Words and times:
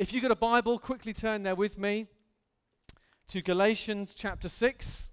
if 0.00 0.14
you've 0.14 0.22
got 0.22 0.30
a 0.30 0.34
Bible, 0.34 0.78
quickly 0.78 1.12
turn 1.12 1.42
there 1.42 1.54
with 1.54 1.76
me 1.76 2.06
to 3.28 3.42
Galatians 3.42 4.14
chapter 4.14 4.48
6. 4.48 5.10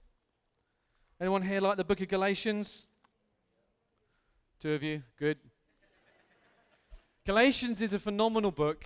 Anyone 1.20 1.42
here 1.42 1.60
like 1.60 1.75
the 1.75 1.83
book 1.83 2.00
of 2.00 2.08
Galatians? 2.08 2.88
Two 4.62 4.72
of 4.72 4.84
you, 4.84 5.04
good. 5.20 5.40
Galatians 7.26 7.82
is 7.82 7.92
a 7.92 8.00
phenomenal 8.00 8.50
book. 8.50 8.86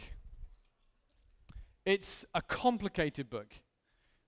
It's 1.85 2.26
a 2.33 2.42
complicated 2.42 3.29
book. 3.29 3.54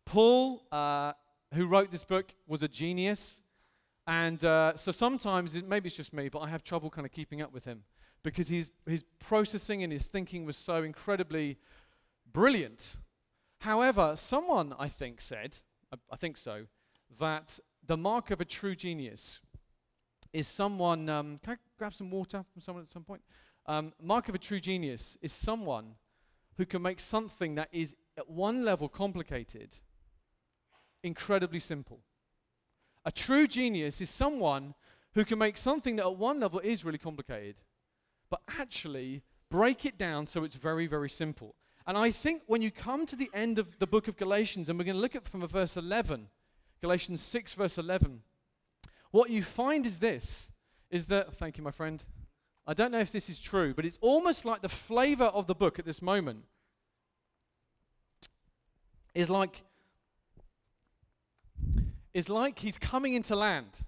Paul, 0.05 0.62
uh, 0.71 1.14
who 1.55 1.66
wrote 1.66 1.90
this 1.90 2.04
book, 2.04 2.36
was 2.46 2.62
a 2.62 2.68
genius. 2.68 3.42
And 4.05 4.46
uh, 4.46 4.78
so 4.78 4.92
sometimes, 4.92 5.55
it, 5.55 5.68
maybe 5.68 5.88
it's 5.88 5.98
just 5.98 6.14
me, 6.14 6.30
but 6.30 6.42
I 6.42 6.50
have 6.50 6.64
trouble 6.64 6.92
kind 6.92 7.08
of 7.08 7.12
keeping 7.12 7.42
up 7.42 7.52
with 7.52 7.66
him 7.66 7.82
because 8.24 8.48
his, 8.48 8.71
his 8.86 9.04
processing 9.20 9.84
and 9.84 9.92
his 9.92 10.08
thinking 10.08 10.46
was 10.46 10.58
so 10.58 10.84
incredibly 10.84 11.58
brilliant. 12.32 12.96
However, 13.60 14.16
someone, 14.16 14.74
I 14.80 14.88
think, 14.88 15.21
said, 15.21 15.57
I, 15.92 15.97
I 16.11 16.16
think 16.16 16.38
so, 16.38 16.66
that 17.20 17.60
the 17.86 17.97
mark 17.97 18.32
of 18.32 18.42
a 18.42 18.46
true 18.46 18.75
genius 18.75 19.39
is 20.32 20.47
someone, 20.47 21.10
um, 21.10 21.39
can 21.44 21.54
I 21.54 21.57
grab 21.78 21.94
some 21.94 22.10
water 22.10 22.44
from 22.52 22.61
someone 22.61 22.83
at 22.83 22.89
some 22.89 23.04
point? 23.04 23.21
Um, 23.66 23.94
mark 24.02 24.30
of 24.30 24.36
a 24.36 24.39
true 24.39 24.60
genius 24.60 25.18
is 25.21 25.32
someone 25.32 25.96
who 26.58 26.66
can 26.66 26.82
make 26.82 27.00
something 27.00 27.55
that 27.55 27.69
is 27.71 27.96
at 28.18 28.30
one 28.30 28.66
level 28.66 28.89
complicated 28.89 29.75
incredibly 31.04 31.60
simple. 31.60 32.00
A 33.05 33.11
true 33.11 33.47
genius 33.47 34.02
is 34.02 34.09
someone 34.09 34.73
who 35.14 35.25
can 35.25 35.38
make 35.38 35.58
something 35.58 35.97
that 35.97 36.05
at 36.05 36.16
one 36.16 36.39
level 36.39 36.59
is 36.59 36.86
really 36.86 36.97
complicated, 36.97 37.55
but 38.33 38.42
actually 38.59 39.22
break 39.52 39.86
it 39.86 39.95
down 39.95 40.25
so 40.25 40.44
it's 40.44 40.55
very, 40.55 40.88
very 40.88 41.08
simple. 41.08 41.53
And 41.86 41.95
I 41.95 42.09
think 42.09 42.41
when 42.47 42.64
you 42.64 42.72
come 42.72 43.05
to 43.05 43.16
the 43.16 43.30
end 43.31 43.59
of 43.59 43.78
the 43.78 43.86
book 43.86 44.08
of 44.08 44.17
Galatians, 44.17 44.69
and 44.69 44.80
we're 44.80 44.86
going 44.86 44.95
to 44.95 45.02
look 45.02 45.16
at 45.16 45.28
from 45.28 45.47
verse 45.47 45.77
11, 45.77 46.30
Galatians 46.81 47.21
6, 47.21 47.53
verse 47.53 47.77
11, 47.77 48.21
what 49.11 49.30
you 49.30 49.43
find 49.43 49.85
is 49.85 49.99
this 49.99 50.52
is 50.89 51.05
that, 51.08 51.35
thank 51.35 51.59
you, 51.59 51.63
my 51.63 51.69
friend. 51.69 52.03
I 52.66 52.73
don't 52.73 52.91
know 52.91 53.02
if 53.02 53.11
this 53.11 53.30
is 53.30 53.39
true, 53.39 53.75
but 53.75 53.85
it's 53.85 53.99
almost 54.02 54.45
like 54.45 54.63
the 54.63 54.69
flavor 54.69 55.25
of 55.25 55.45
the 55.45 55.53
book 55.53 55.77
at 55.77 55.86
this 55.86 56.02
moment 56.02 56.45
is 59.13 59.30
like 59.30 59.61
is 62.15 62.30
like 62.30 62.58
he's 62.58 62.80
coming 62.80 63.13
into 63.13 63.36
land. 63.36 63.81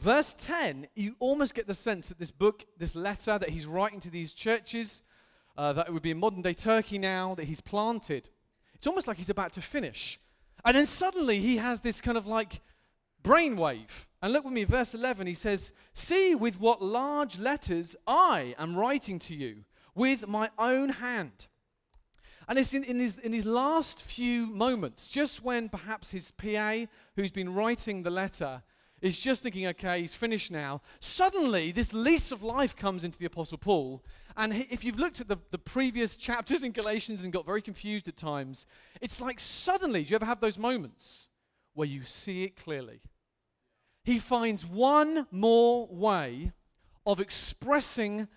Verse 0.00 0.34
10, 0.38 0.86
you 0.94 1.14
almost 1.18 1.54
get 1.54 1.66
the 1.66 1.74
sense 1.74 2.08
that 2.08 2.18
this 2.18 2.30
book, 2.30 2.64
this 2.78 2.94
letter 2.94 3.38
that 3.38 3.50
he's 3.50 3.66
writing 3.66 4.00
to 4.00 4.08
these 4.08 4.32
churches, 4.32 5.02
uh, 5.58 5.74
that 5.74 5.88
it 5.88 5.92
would 5.92 6.02
be 6.02 6.10
in 6.10 6.18
modern 6.18 6.40
day 6.40 6.54
Turkey 6.54 6.96
now, 6.96 7.34
that 7.34 7.44
he's 7.44 7.60
planted, 7.60 8.30
it's 8.74 8.86
almost 8.86 9.06
like 9.06 9.18
he's 9.18 9.28
about 9.28 9.52
to 9.52 9.60
finish. 9.60 10.18
And 10.64 10.74
then 10.74 10.86
suddenly 10.86 11.38
he 11.38 11.58
has 11.58 11.80
this 11.80 12.00
kind 12.00 12.16
of 12.16 12.26
like 12.26 12.62
brainwave. 13.22 14.06
And 14.22 14.32
look 14.32 14.44
with 14.44 14.54
me, 14.54 14.64
verse 14.64 14.94
11, 14.94 15.26
he 15.26 15.34
says, 15.34 15.70
See 15.92 16.34
with 16.34 16.58
what 16.58 16.80
large 16.80 17.38
letters 17.38 17.94
I 18.06 18.54
am 18.58 18.76
writing 18.76 19.18
to 19.18 19.34
you 19.34 19.64
with 19.94 20.26
my 20.26 20.48
own 20.58 20.88
hand. 20.88 21.46
And 22.48 22.58
it's 22.58 22.72
in, 22.72 22.84
in, 22.84 22.96
these, 22.96 23.16
in 23.16 23.32
these 23.32 23.44
last 23.44 24.00
few 24.00 24.46
moments, 24.46 25.08
just 25.08 25.44
when 25.44 25.68
perhaps 25.68 26.10
his 26.10 26.30
PA, 26.30 26.86
who's 27.16 27.32
been 27.32 27.52
writing 27.52 28.02
the 28.02 28.10
letter, 28.10 28.62
is 29.00 29.18
just 29.18 29.42
thinking, 29.42 29.66
okay, 29.68 30.02
he's 30.02 30.14
finished 30.14 30.50
now. 30.50 30.82
Suddenly, 31.00 31.72
this 31.72 31.92
lease 31.92 32.32
of 32.32 32.42
life 32.42 32.76
comes 32.76 33.04
into 33.04 33.18
the 33.18 33.26
Apostle 33.26 33.58
Paul. 33.58 34.02
And 34.36 34.52
if 34.70 34.84
you've 34.84 34.98
looked 34.98 35.20
at 35.20 35.28
the, 35.28 35.38
the 35.50 35.58
previous 35.58 36.16
chapters 36.18 36.62
in 36.62 36.72
Galatians 36.72 37.22
and 37.22 37.32
got 37.32 37.46
very 37.46 37.62
confused 37.62 38.08
at 38.08 38.16
times, 38.16 38.66
it's 39.00 39.20
like 39.20 39.40
suddenly, 39.40 40.04
do 40.04 40.10
you 40.10 40.16
ever 40.16 40.26
have 40.26 40.40
those 40.40 40.58
moments 40.58 41.28
where 41.74 41.88
you 41.88 42.04
see 42.04 42.44
it 42.44 42.56
clearly? 42.56 43.00
He 44.04 44.18
finds 44.18 44.64
one 44.64 45.26
more 45.30 45.86
way 45.88 46.52
of 47.06 47.20
expressing 47.20 48.28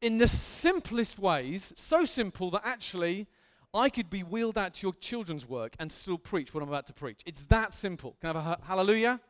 in 0.00 0.18
the 0.18 0.28
simplest 0.28 1.18
ways, 1.18 1.72
so 1.76 2.04
simple 2.04 2.50
that 2.52 2.62
actually 2.64 3.26
I 3.74 3.88
could 3.88 4.08
be 4.08 4.22
wheeled 4.22 4.56
out 4.56 4.74
to 4.74 4.86
your 4.86 4.94
children's 4.94 5.46
work 5.46 5.74
and 5.78 5.90
still 5.90 6.18
preach 6.18 6.54
what 6.54 6.62
I'm 6.62 6.68
about 6.68 6.86
to 6.86 6.92
preach. 6.92 7.20
It's 7.26 7.42
that 7.44 7.74
simple. 7.74 8.16
Can 8.20 8.36
I 8.36 8.40
have 8.40 8.60
a 8.60 8.64
hallelujah? 8.64 9.20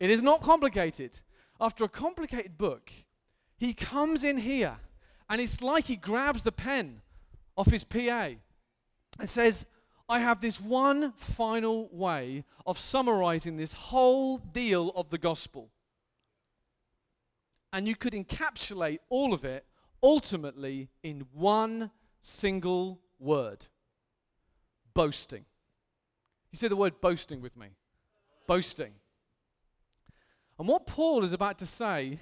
It 0.00 0.10
is 0.10 0.22
not 0.22 0.42
complicated. 0.42 1.20
After 1.60 1.84
a 1.84 1.88
complicated 1.88 2.56
book, 2.56 2.90
he 3.56 3.74
comes 3.74 4.22
in 4.22 4.38
here 4.38 4.76
and 5.28 5.40
it's 5.40 5.60
like 5.60 5.86
he 5.86 5.96
grabs 5.96 6.42
the 6.42 6.52
pen 6.52 7.02
off 7.56 7.70
his 7.70 7.84
PA 7.84 8.30
and 9.18 9.28
says, 9.28 9.66
I 10.08 10.20
have 10.20 10.40
this 10.40 10.60
one 10.60 11.12
final 11.16 11.88
way 11.92 12.44
of 12.64 12.78
summarizing 12.78 13.56
this 13.56 13.72
whole 13.72 14.38
deal 14.38 14.90
of 14.94 15.10
the 15.10 15.18
gospel. 15.18 15.68
And 17.72 17.86
you 17.86 17.94
could 17.94 18.14
encapsulate 18.14 19.00
all 19.10 19.34
of 19.34 19.44
it 19.44 19.66
ultimately 20.02 20.88
in 21.02 21.26
one 21.32 21.90
single 22.22 23.00
word 23.18 23.66
boasting. 24.94 25.44
You 26.50 26.56
say 26.56 26.68
the 26.68 26.76
word 26.76 27.00
boasting 27.00 27.42
with 27.42 27.56
me. 27.56 27.68
Boasting. 28.46 28.92
And 30.58 30.66
what 30.66 30.86
Paul 30.86 31.22
is 31.24 31.32
about 31.32 31.58
to 31.58 31.66
say 31.66 32.18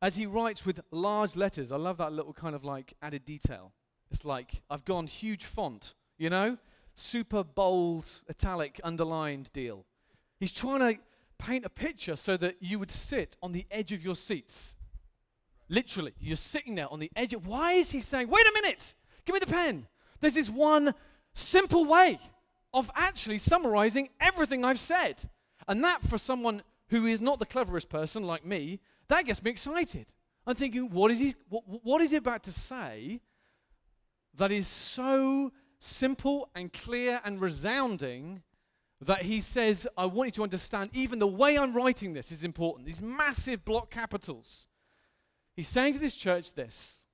as 0.00 0.16
he 0.16 0.26
writes 0.26 0.64
with 0.64 0.80
large 0.90 1.34
letters, 1.34 1.72
I 1.72 1.76
love 1.76 1.98
that 1.98 2.12
little 2.12 2.32
kind 2.32 2.54
of 2.54 2.64
like 2.64 2.94
added 3.02 3.24
detail. 3.24 3.72
It's 4.10 4.24
like 4.24 4.62
I've 4.70 4.84
gone 4.84 5.06
huge 5.06 5.44
font, 5.44 5.94
you 6.16 6.30
know? 6.30 6.58
Super 6.94 7.42
bold, 7.42 8.04
italic, 8.28 8.80
underlined 8.84 9.52
deal. 9.52 9.84
He's 10.38 10.52
trying 10.52 10.80
to 10.80 11.00
paint 11.38 11.64
a 11.64 11.70
picture 11.70 12.16
so 12.16 12.36
that 12.36 12.56
you 12.60 12.78
would 12.78 12.90
sit 12.90 13.36
on 13.42 13.52
the 13.52 13.66
edge 13.70 13.92
of 13.92 14.02
your 14.02 14.16
seats. 14.16 14.76
Literally, 15.68 16.14
you're 16.18 16.36
sitting 16.36 16.76
there 16.76 16.90
on 16.90 17.00
the 17.00 17.10
edge 17.14 17.34
of. 17.34 17.46
Why 17.46 17.72
is 17.72 17.90
he 17.90 18.00
saying, 18.00 18.28
wait 18.28 18.46
a 18.46 18.52
minute, 18.52 18.94
give 19.24 19.34
me 19.34 19.40
the 19.40 19.46
pen? 19.46 19.86
There's 20.20 20.34
this 20.34 20.48
one 20.48 20.94
simple 21.34 21.84
way 21.84 22.18
of 22.72 22.90
actually 22.94 23.38
summarizing 23.38 24.08
everything 24.20 24.64
I've 24.64 24.80
said. 24.80 25.22
And 25.66 25.84
that, 25.84 26.02
for 26.06 26.18
someone 26.18 26.62
who 26.90 27.06
is 27.06 27.20
not 27.20 27.38
the 27.38 27.46
cleverest 27.46 27.88
person 27.88 28.22
like 28.22 28.44
me, 28.44 28.80
that 29.08 29.24
gets 29.24 29.42
me 29.42 29.50
excited. 29.50 30.06
I'm 30.46 30.54
thinking, 30.54 30.90
what 30.90 31.10
is 31.10 31.18
he, 31.18 31.34
what, 31.48 31.64
what 31.66 32.00
is 32.00 32.10
he 32.10 32.16
about 32.16 32.42
to 32.44 32.52
say 32.52 33.20
that 34.34 34.50
is 34.50 34.66
so 34.66 35.52
simple 35.78 36.48
and 36.54 36.72
clear 36.72 37.20
and 37.24 37.40
resounding 37.40 38.42
that 39.00 39.22
he 39.22 39.40
says, 39.40 39.86
I 39.96 40.06
want 40.06 40.28
you 40.28 40.32
to 40.32 40.42
understand, 40.42 40.90
even 40.92 41.18
the 41.18 41.26
way 41.26 41.58
I'm 41.58 41.74
writing 41.74 42.14
this 42.14 42.32
is 42.32 42.42
important. 42.42 42.86
These 42.86 43.02
massive 43.02 43.64
block 43.64 43.90
capitals. 43.90 44.66
He's 45.54 45.68
saying 45.68 45.94
to 45.94 45.98
this 45.98 46.16
church 46.16 46.54
this 46.54 47.04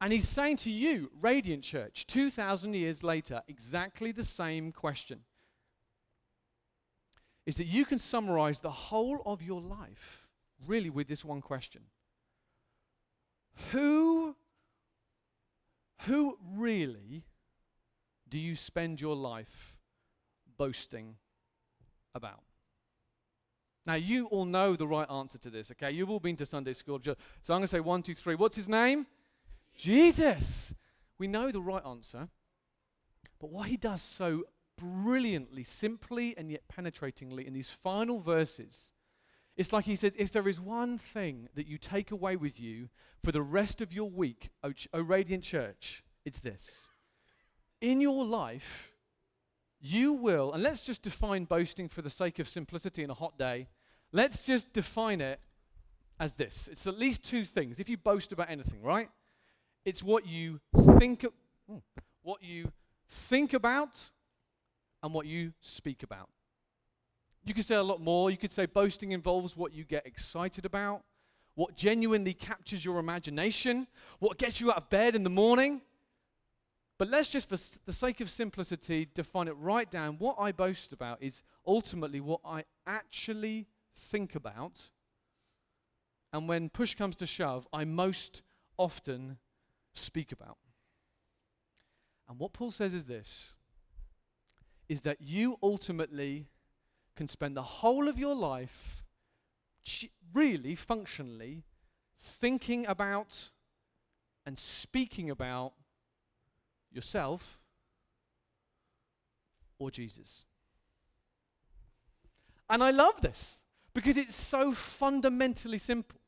and 0.00 0.12
he's 0.12 0.28
saying 0.28 0.56
to 0.58 0.70
you, 0.70 1.10
Radiant 1.20 1.62
Church, 1.62 2.06
2,000 2.06 2.74
years 2.74 3.04
later, 3.04 3.42
exactly 3.48 4.12
the 4.12 4.24
same 4.24 4.72
question 4.72 5.20
is 7.46 7.56
that 7.56 7.66
you 7.66 7.84
can 7.84 7.98
summarize 7.98 8.60
the 8.60 8.70
whole 8.70 9.22
of 9.26 9.42
your 9.42 9.60
life 9.60 10.28
really 10.66 10.90
with 10.90 11.08
this 11.08 11.24
one 11.24 11.40
question 11.40 11.82
Who, 13.72 14.34
who 16.06 16.38
really 16.56 17.24
do 18.28 18.38
you 18.38 18.56
spend 18.56 19.00
your 19.00 19.16
life 19.16 19.76
boasting 20.56 21.16
about? 22.14 22.42
Now, 23.86 23.94
you 23.94 24.26
all 24.26 24.46
know 24.46 24.76
the 24.76 24.86
right 24.86 25.10
answer 25.10 25.36
to 25.38 25.50
this, 25.50 25.70
okay? 25.72 25.90
You've 25.90 26.10
all 26.10 26.20
been 26.20 26.36
to 26.36 26.46
Sunday 26.46 26.72
school. 26.72 26.98
So 27.02 27.12
I'm 27.12 27.58
going 27.58 27.62
to 27.62 27.68
say 27.68 27.80
one, 27.80 28.02
two, 28.02 28.14
three. 28.14 28.34
What's 28.34 28.56
his 28.56 28.68
name? 28.68 29.06
Jesus. 29.76 30.72
We 31.18 31.26
know 31.26 31.52
the 31.52 31.60
right 31.60 31.84
answer. 31.84 32.28
But 33.38 33.50
what 33.50 33.68
he 33.68 33.76
does 33.76 34.00
so 34.00 34.44
brilliantly, 34.76 35.64
simply, 35.64 36.36
and 36.36 36.50
yet 36.50 36.62
penetratingly 36.68 37.46
in 37.46 37.52
these 37.52 37.68
final 37.68 38.20
verses, 38.20 38.92
it's 39.56 39.72
like 39.72 39.84
he 39.84 39.96
says, 39.96 40.16
if 40.18 40.32
there 40.32 40.48
is 40.48 40.60
one 40.60 40.98
thing 40.98 41.48
that 41.54 41.66
you 41.66 41.78
take 41.78 42.10
away 42.10 42.36
with 42.36 42.58
you 42.58 42.88
for 43.22 43.30
the 43.30 43.42
rest 43.42 43.80
of 43.80 43.92
your 43.92 44.10
week, 44.10 44.50
O, 44.62 44.72
Ch- 44.72 44.88
o 44.92 45.00
Radiant 45.00 45.44
Church, 45.44 46.02
it's 46.24 46.40
this. 46.40 46.88
In 47.80 48.00
your 48.00 48.24
life, 48.24 48.94
you 49.80 50.12
will, 50.12 50.52
and 50.52 50.62
let's 50.62 50.84
just 50.84 51.02
define 51.02 51.44
boasting 51.44 51.88
for 51.88 52.02
the 52.02 52.10
sake 52.10 52.38
of 52.38 52.48
simplicity 52.48 53.04
in 53.04 53.10
a 53.10 53.14
hot 53.14 53.38
day. 53.38 53.68
Let's 54.12 54.44
just 54.46 54.72
define 54.72 55.20
it 55.20 55.38
as 56.18 56.34
this. 56.34 56.68
It's 56.72 56.86
at 56.86 56.98
least 56.98 57.22
two 57.22 57.44
things. 57.44 57.78
If 57.78 57.88
you 57.88 57.96
boast 57.96 58.32
about 58.32 58.50
anything, 58.50 58.82
right? 58.82 59.10
It's 59.84 60.02
what 60.02 60.26
you 60.26 60.60
think, 60.98 61.24
hmm, 61.68 61.78
what 62.22 62.42
you 62.42 62.72
think 63.08 63.52
about, 63.52 64.10
and 65.04 65.12
what 65.12 65.26
you 65.26 65.52
speak 65.60 66.02
about. 66.02 66.30
You 67.44 67.52
could 67.52 67.66
say 67.66 67.74
a 67.74 67.82
lot 67.82 68.00
more. 68.00 68.30
You 68.30 68.38
could 68.38 68.52
say 68.52 68.64
boasting 68.64 69.12
involves 69.12 69.54
what 69.54 69.74
you 69.74 69.84
get 69.84 70.06
excited 70.06 70.64
about, 70.64 71.02
what 71.54 71.76
genuinely 71.76 72.32
captures 72.32 72.82
your 72.82 72.98
imagination, 72.98 73.86
what 74.18 74.38
gets 74.38 74.62
you 74.62 74.70
out 74.70 74.78
of 74.78 74.88
bed 74.88 75.14
in 75.14 75.22
the 75.22 75.30
morning. 75.30 75.82
But 76.98 77.08
let's 77.10 77.28
just, 77.28 77.50
for 77.50 77.58
the 77.84 77.92
sake 77.92 78.22
of 78.22 78.30
simplicity, 78.30 79.06
define 79.12 79.46
it 79.46 79.56
right 79.58 79.90
down. 79.90 80.16
What 80.18 80.36
I 80.38 80.52
boast 80.52 80.94
about 80.94 81.22
is 81.22 81.42
ultimately 81.66 82.20
what 82.20 82.40
I 82.42 82.64
actually 82.86 83.66
think 84.10 84.34
about. 84.34 84.80
And 86.32 86.48
when 86.48 86.70
push 86.70 86.94
comes 86.94 87.14
to 87.16 87.26
shove, 87.26 87.68
I 87.74 87.84
most 87.84 88.40
often 88.78 89.36
speak 89.92 90.32
about. 90.32 90.56
And 92.26 92.38
what 92.38 92.54
Paul 92.54 92.70
says 92.70 92.94
is 92.94 93.04
this 93.04 93.53
is 94.88 95.02
that 95.02 95.20
you 95.20 95.58
ultimately 95.62 96.46
can 97.16 97.28
spend 97.28 97.56
the 97.56 97.62
whole 97.62 98.08
of 98.08 98.18
your 98.18 98.34
life 98.34 99.04
really 100.32 100.74
functionally 100.74 101.64
thinking 102.40 102.86
about 102.86 103.50
and 104.46 104.58
speaking 104.58 105.30
about 105.30 105.72
yourself 106.92 107.58
or 109.78 109.90
Jesus. 109.90 110.44
And 112.68 112.82
I 112.82 112.90
love 112.90 113.20
this 113.20 113.62
because 113.92 114.16
it's 114.16 114.34
so 114.34 114.72
fundamentally 114.72 115.78
simple. 115.78 116.18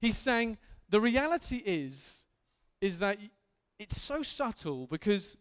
He's 0.00 0.16
saying 0.16 0.58
the 0.88 1.00
reality 1.00 1.62
is 1.64 2.24
is 2.80 2.98
that 3.00 3.18
it's 3.78 4.00
so 4.00 4.22
subtle 4.22 4.86
because 4.86 5.36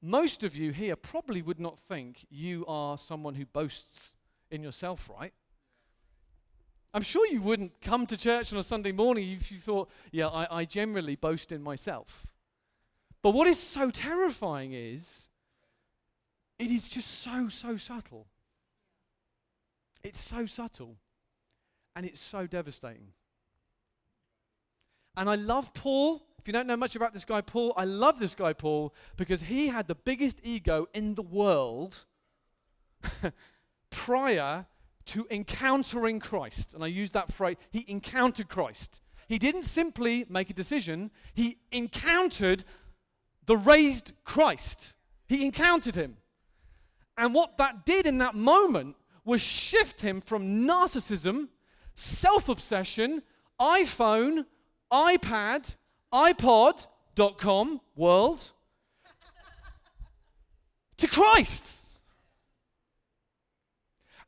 most 0.00 0.44
of 0.44 0.54
you 0.54 0.72
here 0.72 0.96
probably 0.96 1.42
would 1.42 1.60
not 1.60 1.78
think 1.78 2.26
you 2.30 2.64
are 2.66 2.98
someone 2.98 3.34
who 3.34 3.44
boasts 3.44 4.14
in 4.50 4.62
yourself, 4.62 5.10
right? 5.18 5.32
I'm 6.94 7.02
sure 7.02 7.26
you 7.26 7.42
wouldn't 7.42 7.80
come 7.80 8.06
to 8.06 8.16
church 8.16 8.52
on 8.52 8.58
a 8.58 8.62
Sunday 8.62 8.92
morning 8.92 9.30
if 9.32 9.52
you 9.52 9.58
thought, 9.58 9.90
yeah, 10.10 10.28
I, 10.28 10.60
I 10.60 10.64
generally 10.64 11.16
boast 11.16 11.52
in 11.52 11.62
myself. 11.62 12.26
But 13.22 13.30
what 13.30 13.46
is 13.46 13.58
so 13.58 13.90
terrifying 13.90 14.72
is 14.72 15.28
it 16.58 16.70
is 16.70 16.88
just 16.88 17.20
so, 17.20 17.48
so 17.48 17.76
subtle. 17.76 18.26
It's 20.02 20.20
so 20.20 20.46
subtle 20.46 20.96
and 21.94 22.06
it's 22.06 22.20
so 22.20 22.46
devastating. 22.46 23.12
And 25.16 25.28
I 25.28 25.34
love 25.34 25.74
Paul. 25.74 26.22
You 26.48 26.52
don't 26.52 26.66
know 26.66 26.78
much 26.78 26.96
about 26.96 27.12
this 27.12 27.26
guy, 27.26 27.42
Paul, 27.42 27.74
I 27.76 27.84
love 27.84 28.18
this 28.18 28.34
guy, 28.34 28.54
Paul, 28.54 28.94
because 29.18 29.42
he 29.42 29.68
had 29.68 29.86
the 29.86 29.94
biggest 29.94 30.40
ego 30.42 30.88
in 30.94 31.14
the 31.14 31.20
world 31.20 32.06
prior 33.90 34.64
to 35.04 35.26
encountering 35.30 36.20
Christ. 36.20 36.72
And 36.72 36.82
I 36.82 36.86
use 36.86 37.10
that 37.10 37.30
phrase, 37.30 37.56
he 37.70 37.84
encountered 37.86 38.48
Christ. 38.48 39.02
He 39.28 39.38
didn't 39.38 39.64
simply 39.64 40.24
make 40.30 40.48
a 40.48 40.54
decision, 40.54 41.10
he 41.34 41.58
encountered 41.70 42.64
the 43.44 43.58
raised 43.58 44.12
Christ. 44.24 44.94
He 45.26 45.44
encountered 45.44 45.96
him. 45.96 46.16
And 47.18 47.34
what 47.34 47.58
that 47.58 47.84
did 47.84 48.06
in 48.06 48.16
that 48.18 48.34
moment 48.34 48.96
was 49.22 49.42
shift 49.42 50.00
him 50.00 50.22
from 50.22 50.66
narcissism, 50.66 51.48
self 51.94 52.48
obsession, 52.48 53.22
iPhone, 53.60 54.46
iPad, 54.90 55.76
iPod.com 56.12 57.80
world 57.96 58.50
to 60.96 61.06
Christ. 61.06 61.76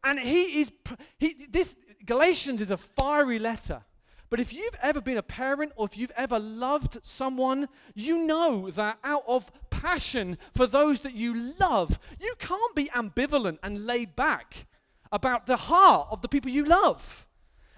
And 0.03 0.19
he 0.19 0.61
is, 0.61 0.73
he, 1.19 1.47
this 1.51 1.77
Galatians 2.07 2.61
is 2.61 2.71
a 2.71 2.77
fiery 2.77 3.39
letter. 3.39 3.83
But 4.31 4.41
if 4.41 4.53
you've 4.53 4.77
ever 4.81 5.01
been 5.01 5.17
a 5.17 5.23
parent 5.23 5.73
or 5.75 5.87
if 5.87 5.99
you've 5.99 6.13
ever 6.17 6.39
loved 6.39 6.99
someone, 7.03 7.69
you 7.95 8.27
know 8.27 8.71
that 8.71 8.99
out 9.03 9.25
of 9.27 9.51
passion 9.71 10.39
for 10.55 10.69
those 10.69 11.01
that 11.01 11.15
you 11.15 11.53
love, 11.59 11.99
you 12.21 12.35
can't 12.39 12.75
be 12.77 12.87
ambivalent 12.87 13.59
and 13.63 13.87
laid 13.87 14.15
back 14.15 14.67
about 15.11 15.47
the 15.47 15.57
heart 15.57 16.09
of 16.13 16.23
the 16.23 16.29
people 16.29 16.51
you 16.51 16.65
love. 16.65 17.27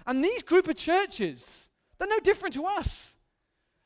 And 0.05 0.23
these 0.23 0.43
group 0.43 0.67
of 0.67 0.77
churches, 0.77 1.69
they're 1.97 2.07
no 2.07 2.19
different 2.19 2.53
to 2.53 2.65
us. 2.65 3.17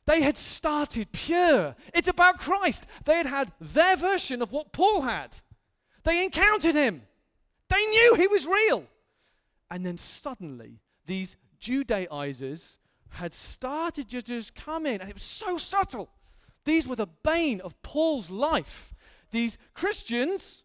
They 0.08 0.22
had 0.22 0.38
started 0.38 1.12
pure. 1.12 1.76
It's 1.92 2.08
about 2.08 2.38
Christ. 2.38 2.86
They 3.04 3.18
had 3.18 3.26
had 3.26 3.52
their 3.60 3.94
version 3.94 4.40
of 4.40 4.50
what 4.50 4.72
Paul 4.72 5.02
had. 5.02 5.36
They 6.02 6.24
encountered 6.24 6.74
him. 6.74 7.02
They 7.68 7.84
knew 7.84 8.14
he 8.14 8.26
was 8.26 8.46
real. 8.46 8.84
And 9.70 9.84
then 9.84 9.98
suddenly, 9.98 10.80
these 11.04 11.36
Judaizers 11.60 12.78
had 13.10 13.34
started 13.34 14.08
to 14.08 14.22
just 14.22 14.54
come 14.54 14.86
in, 14.86 15.02
and 15.02 15.10
it 15.10 15.14
was 15.14 15.22
so 15.22 15.58
subtle. 15.58 16.08
These 16.64 16.88
were 16.88 16.96
the 16.96 17.08
bane 17.22 17.60
of 17.60 17.80
Paul's 17.82 18.30
life. 18.30 18.94
These 19.30 19.58
Christians, 19.74 20.64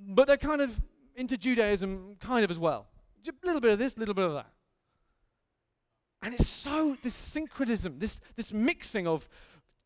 but 0.00 0.26
they're 0.26 0.36
kind 0.36 0.60
of 0.60 0.82
into 1.14 1.38
Judaism, 1.38 2.16
kind 2.18 2.44
of 2.44 2.50
as 2.50 2.58
well. 2.58 2.88
A 3.24 3.46
little 3.46 3.60
bit 3.60 3.70
of 3.70 3.78
this, 3.78 3.94
a 3.94 4.00
little 4.00 4.14
bit 4.14 4.24
of 4.24 4.34
that. 4.34 4.50
And 6.24 6.32
it's 6.32 6.48
so, 6.48 6.96
this 7.02 7.14
syncretism, 7.14 7.98
this, 7.98 8.18
this 8.34 8.50
mixing 8.50 9.06
of 9.06 9.28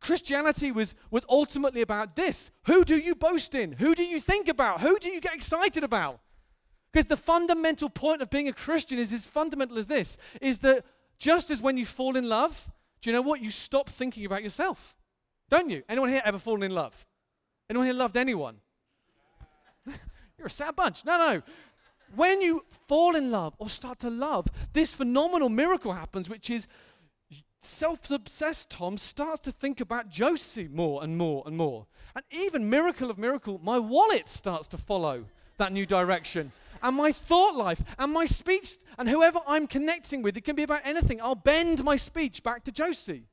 Christianity 0.00 0.70
was, 0.70 0.94
was 1.11 1.25
ultimately 1.29 1.82
about 1.82 2.14
this. 2.14 2.52
Who 2.67 2.85
do 2.85 2.96
you 2.96 3.17
boast 3.17 3.56
in? 3.56 3.73
Who 3.73 3.96
do 3.96 4.05
you 4.05 4.20
think 4.20 4.49
about? 4.49 4.81
Who 4.81 5.00
do 5.00 5.08
you 5.08 5.20
get 5.20 5.35
excited 5.35 5.82
about? 5.82 6.20
Because 6.93 7.06
the 7.06 7.17
fundamental 7.17 7.90
point 7.90 8.23
of 8.23 8.31
being 8.31 8.46
a 8.46 8.52
Christian 8.52 8.99
is 9.00 9.12
as 9.12 9.25
fundamental 9.25 9.79
as 9.79 9.88
this 9.88 10.17
is 10.40 10.58
that 10.58 10.85
just 11.19 11.50
as 11.50 11.61
when 11.61 11.76
you 11.76 11.85
fall 11.85 12.17
in 12.17 12.29
love, 12.29 12.70
do 13.02 13.11
you 13.11 13.17
know 13.17 13.23
what? 13.23 13.43
You 13.43 13.50
stop 13.50 13.88
thinking 13.88 14.25
about 14.25 14.44
yourself. 14.44 14.94
Don't 15.50 15.69
you? 15.69 15.82
Anyone 15.88 16.08
here 16.08 16.23
ever 16.25 16.38
fallen 16.38 16.62
in 16.62 16.73
love? 16.73 17.05
Anyone 17.69 17.87
here 17.87 17.96
loved 17.96 18.17
anyone? 18.17 18.58
You're 20.38 20.46
a 20.46 20.50
sad 20.50 20.76
bunch. 20.76 21.05
No, 21.05 21.19
no. 21.19 21.43
When 22.14 22.40
you 22.40 22.64
fall 22.88 23.16
in 23.16 23.31
love 23.31 23.55
or 23.58 23.69
start 23.69 23.99
to 24.00 24.10
love, 24.10 24.46
this 24.72 24.93
phenomenal 24.93 25.49
miracle 25.49 25.93
happens, 25.93 26.28
which 26.28 26.50
is 26.50 26.66
self 27.62 28.10
obsessed 28.10 28.70
Tom 28.70 28.96
starts 28.99 29.43
to 29.43 29.52
think 29.52 29.81
about 29.81 30.08
Josie 30.08 30.69
more 30.69 31.02
and 31.02 31.16
more 31.16 31.43
and 31.46 31.56
more. 31.56 31.87
And 32.14 32.25
even 32.31 32.70
miracle 32.70 33.10
of 33.10 33.19
miracle, 33.19 33.60
my 33.62 33.78
wallet 33.78 34.28
starts 34.28 34.69
to 34.69 34.78
follow 34.78 35.26
that 35.58 35.72
new 35.72 35.87
direction 35.87 36.52
and 36.82 36.96
my 36.96 37.12
thought 37.12 37.56
life 37.56 37.82
and 37.99 38.12
my 38.12 38.26
speech 38.26 38.76
and 38.99 39.08
whoever 39.08 39.40
I'm 39.46 39.66
connecting 39.66 40.22
with. 40.22 40.37
It 40.37 40.44
can 40.44 40.56
be 40.56 40.62
about 40.62 40.82
anything. 40.84 41.20
I'll 41.20 41.34
bend 41.34 41.84
my 41.84 41.96
speech 41.96 42.43
back 42.43 42.64
to 42.64 42.72
Josie. 42.72 43.25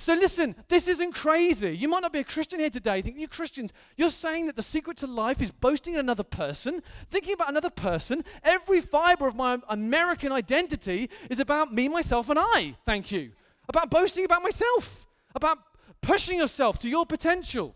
So 0.00 0.14
listen, 0.14 0.56
this 0.68 0.88
isn't 0.88 1.12
crazy. 1.12 1.76
You 1.76 1.86
might 1.86 2.00
not 2.00 2.14
be 2.14 2.20
a 2.20 2.24
Christian 2.24 2.58
here 2.58 2.70
today. 2.70 3.02
Think 3.02 3.18
you're 3.18 3.28
Christians, 3.28 3.70
you're 3.98 4.08
saying 4.08 4.46
that 4.46 4.56
the 4.56 4.62
secret 4.62 4.96
to 4.98 5.06
life 5.06 5.42
is 5.42 5.50
boasting 5.50 5.92
in 5.92 6.00
another 6.00 6.22
person, 6.22 6.82
thinking 7.10 7.34
about 7.34 7.50
another 7.50 7.68
person. 7.68 8.24
Every 8.42 8.80
fiber 8.80 9.28
of 9.28 9.36
my 9.36 9.58
American 9.68 10.32
identity 10.32 11.10
is 11.28 11.38
about 11.38 11.74
me, 11.74 11.86
myself, 11.86 12.30
and 12.30 12.38
I. 12.40 12.76
Thank 12.86 13.12
you. 13.12 13.32
About 13.68 13.90
boasting 13.90 14.24
about 14.24 14.42
myself, 14.42 15.06
about 15.34 15.58
pushing 16.00 16.38
yourself 16.38 16.78
to 16.78 16.88
your 16.88 17.04
potential. 17.04 17.74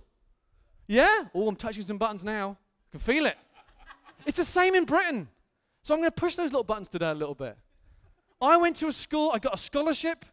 Yeah? 0.86 1.24
Oh, 1.34 1.46
I'm 1.46 1.56
touching 1.56 1.82
some 1.82 1.98
buttons 1.98 2.24
now. 2.24 2.56
I 2.88 2.90
can 2.92 3.00
feel 3.00 3.26
it. 3.26 3.36
It's 4.24 4.38
the 4.38 4.44
same 4.44 4.74
in 4.74 4.86
Britain. 4.86 5.28
So 5.82 5.92
I'm 5.92 6.00
going 6.00 6.10
to 6.10 6.20
push 6.20 6.36
those 6.36 6.52
little 6.52 6.64
buttons 6.64 6.88
today 6.88 7.10
a 7.10 7.14
little 7.14 7.34
bit. 7.34 7.58
I 8.40 8.56
went 8.56 8.76
to 8.76 8.88
a 8.88 8.92
school, 8.92 9.30
I 9.34 9.38
got 9.38 9.52
a 9.52 9.58
scholarship. 9.58 10.24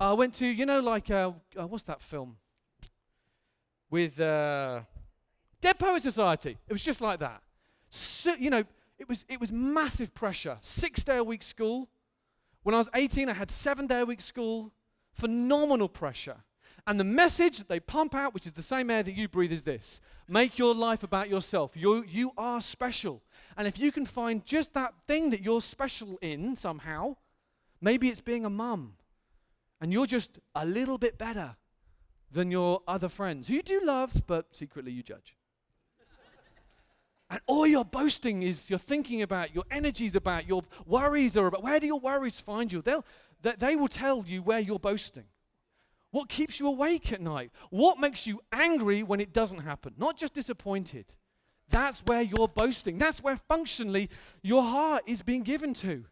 I 0.00 0.14
went 0.14 0.32
to, 0.36 0.46
you 0.46 0.64
know, 0.64 0.80
like, 0.80 1.10
uh, 1.10 1.32
uh, 1.58 1.66
what's 1.66 1.84
that 1.84 2.00
film? 2.00 2.38
With 3.90 4.18
uh, 4.18 4.80
Dead 5.60 5.78
Poet 5.78 6.00
Society. 6.02 6.56
It 6.66 6.72
was 6.72 6.82
just 6.82 7.02
like 7.02 7.20
that. 7.20 7.42
So, 7.90 8.34
you 8.34 8.48
know, 8.48 8.64
it 8.98 9.08
was, 9.10 9.26
it 9.28 9.38
was 9.38 9.52
massive 9.52 10.14
pressure. 10.14 10.56
Six 10.62 11.04
day 11.04 11.18
a 11.18 11.24
week 11.24 11.42
school. 11.42 11.90
When 12.62 12.74
I 12.74 12.78
was 12.78 12.88
18, 12.94 13.28
I 13.28 13.34
had 13.34 13.50
seven 13.50 13.86
day 13.86 14.00
a 14.00 14.06
week 14.06 14.22
school. 14.22 14.72
Phenomenal 15.12 15.88
pressure. 15.88 16.36
And 16.86 16.98
the 16.98 17.04
message 17.04 17.58
that 17.58 17.68
they 17.68 17.78
pump 17.78 18.14
out, 18.14 18.32
which 18.32 18.46
is 18.46 18.52
the 18.52 18.62
same 18.62 18.88
air 18.90 19.02
that 19.02 19.14
you 19.14 19.28
breathe, 19.28 19.52
is 19.52 19.64
this 19.64 20.00
make 20.26 20.58
your 20.58 20.74
life 20.74 21.02
about 21.02 21.28
yourself. 21.28 21.72
You, 21.74 22.04
you 22.08 22.32
are 22.38 22.62
special. 22.62 23.22
And 23.58 23.68
if 23.68 23.78
you 23.78 23.92
can 23.92 24.06
find 24.06 24.46
just 24.46 24.72
that 24.72 24.94
thing 25.06 25.28
that 25.30 25.42
you're 25.42 25.60
special 25.60 26.18
in 26.22 26.56
somehow, 26.56 27.16
maybe 27.82 28.08
it's 28.08 28.22
being 28.22 28.46
a 28.46 28.50
mum, 28.50 28.94
and 29.80 29.92
you're 29.92 30.06
just 30.06 30.38
a 30.54 30.66
little 30.66 30.98
bit 30.98 31.18
better 31.18 31.56
than 32.30 32.50
your 32.50 32.82
other 32.86 33.08
friends 33.08 33.48
who 33.48 33.54
you 33.54 33.62
do 33.62 33.80
love, 33.82 34.22
but 34.26 34.46
secretly 34.52 34.92
you 34.92 35.02
judge. 35.02 35.36
and 37.30 37.40
all 37.46 37.66
your 37.66 37.84
boasting 37.84 38.42
is 38.42 38.70
you're 38.70 38.78
thinking 38.78 39.22
about, 39.22 39.54
your 39.54 39.64
energies 39.70 40.14
about, 40.14 40.46
your 40.46 40.62
worries 40.86 41.36
are 41.36 41.46
about. 41.46 41.62
Where 41.62 41.80
do 41.80 41.86
your 41.86 42.00
worries 42.00 42.38
find 42.38 42.70
you? 42.72 42.82
They'll, 42.82 43.04
they, 43.42 43.54
they 43.58 43.76
will 43.76 43.88
tell 43.88 44.24
you 44.26 44.42
where 44.42 44.60
you're 44.60 44.78
boasting. 44.78 45.24
What 46.12 46.28
keeps 46.28 46.58
you 46.58 46.66
awake 46.66 47.12
at 47.12 47.20
night? 47.20 47.52
What 47.70 47.98
makes 47.98 48.26
you 48.26 48.40
angry 48.52 49.02
when 49.02 49.20
it 49.20 49.32
doesn't 49.32 49.60
happen? 49.60 49.94
Not 49.96 50.16
just 50.16 50.34
disappointed. 50.34 51.14
That's 51.68 52.00
where 52.00 52.22
you're 52.22 52.48
boasting. 52.48 52.98
That's 52.98 53.22
where 53.22 53.36
functionally 53.48 54.10
your 54.42 54.62
heart 54.62 55.04
is 55.06 55.22
being 55.22 55.42
given 55.42 55.72
to. 55.74 56.04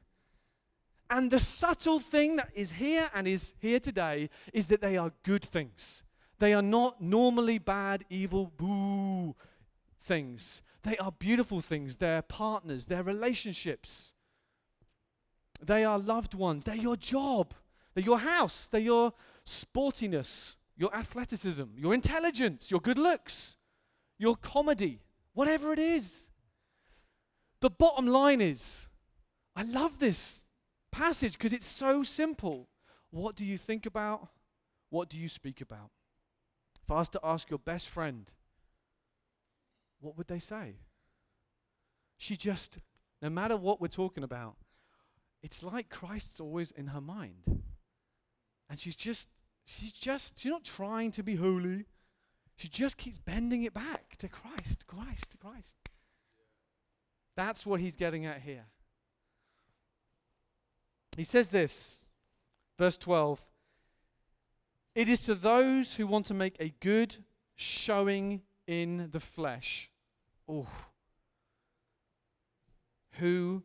And 1.10 1.30
the 1.30 1.38
subtle 1.38 2.00
thing 2.00 2.36
that 2.36 2.50
is 2.54 2.72
here 2.72 3.10
and 3.14 3.26
is 3.26 3.54
here 3.58 3.80
today 3.80 4.28
is 4.52 4.66
that 4.66 4.80
they 4.80 4.96
are 4.96 5.12
good 5.22 5.44
things. 5.44 6.02
They 6.38 6.52
are 6.52 6.62
not 6.62 7.00
normally 7.00 7.58
bad, 7.58 8.04
evil, 8.10 8.52
boo 8.56 9.34
things. 10.02 10.62
They 10.82 10.96
are 10.98 11.12
beautiful 11.12 11.60
things. 11.60 11.96
They're 11.96 12.22
partners, 12.22 12.86
they're 12.86 13.02
relationships. 13.02 14.12
They 15.60 15.84
are 15.84 15.98
loved 15.98 16.34
ones. 16.34 16.64
They're 16.64 16.76
your 16.76 16.96
job. 16.96 17.52
They're 17.94 18.04
your 18.04 18.20
house. 18.20 18.68
They're 18.68 18.80
your 18.80 19.12
sportiness, 19.44 20.54
your 20.76 20.94
athleticism, 20.94 21.64
your 21.76 21.94
intelligence, 21.94 22.70
your 22.70 22.80
good 22.80 22.98
looks, 22.98 23.56
your 24.18 24.36
comedy, 24.36 25.00
whatever 25.34 25.72
it 25.72 25.80
is. 25.80 26.30
The 27.60 27.70
bottom 27.70 28.06
line 28.06 28.40
is 28.40 28.86
I 29.56 29.62
love 29.62 29.98
this 29.98 30.46
passage 30.90 31.32
because 31.32 31.52
it's 31.52 31.66
so 31.66 32.02
simple. 32.02 32.68
What 33.10 33.36
do 33.36 33.44
you 33.44 33.58
think 33.58 33.86
about? 33.86 34.28
What 34.90 35.08
do 35.08 35.18
you 35.18 35.28
speak 35.28 35.60
about? 35.60 35.90
If 36.82 36.90
I 36.90 36.96
was 36.96 37.08
to 37.10 37.20
ask 37.22 37.50
your 37.50 37.58
best 37.58 37.88
friend, 37.88 38.30
what 40.00 40.16
would 40.16 40.28
they 40.28 40.38
say? 40.38 40.76
She 42.16 42.36
just, 42.36 42.78
no 43.20 43.30
matter 43.30 43.56
what 43.56 43.80
we're 43.80 43.88
talking 43.88 44.24
about, 44.24 44.56
it's 45.42 45.62
like 45.62 45.88
Christ's 45.88 46.40
always 46.40 46.70
in 46.72 46.88
her 46.88 47.00
mind. 47.00 47.62
And 48.68 48.80
she's 48.80 48.96
just, 48.96 49.28
she's 49.64 49.92
just, 49.92 50.38
she's 50.38 50.50
not 50.50 50.64
trying 50.64 51.10
to 51.12 51.22
be 51.22 51.36
holy. 51.36 51.86
She 52.56 52.68
just 52.68 52.96
keeps 52.96 53.18
bending 53.18 53.62
it 53.62 53.72
back 53.72 54.16
to 54.18 54.28
Christ, 54.28 54.86
Christ, 54.86 55.36
Christ. 55.40 55.76
That's 57.36 57.64
what 57.64 57.80
he's 57.80 57.94
getting 57.94 58.26
at 58.26 58.42
here. 58.42 58.64
He 61.18 61.24
says 61.24 61.48
this, 61.48 62.04
verse 62.78 62.96
12 62.96 63.42
It 64.94 65.08
is 65.08 65.20
to 65.22 65.34
those 65.34 65.94
who 65.94 66.06
want 66.06 66.26
to 66.26 66.34
make 66.34 66.54
a 66.60 66.72
good 66.78 67.16
showing 67.56 68.42
in 68.68 69.08
the 69.10 69.18
flesh, 69.18 69.90
oh, 70.48 70.68
who 73.14 73.64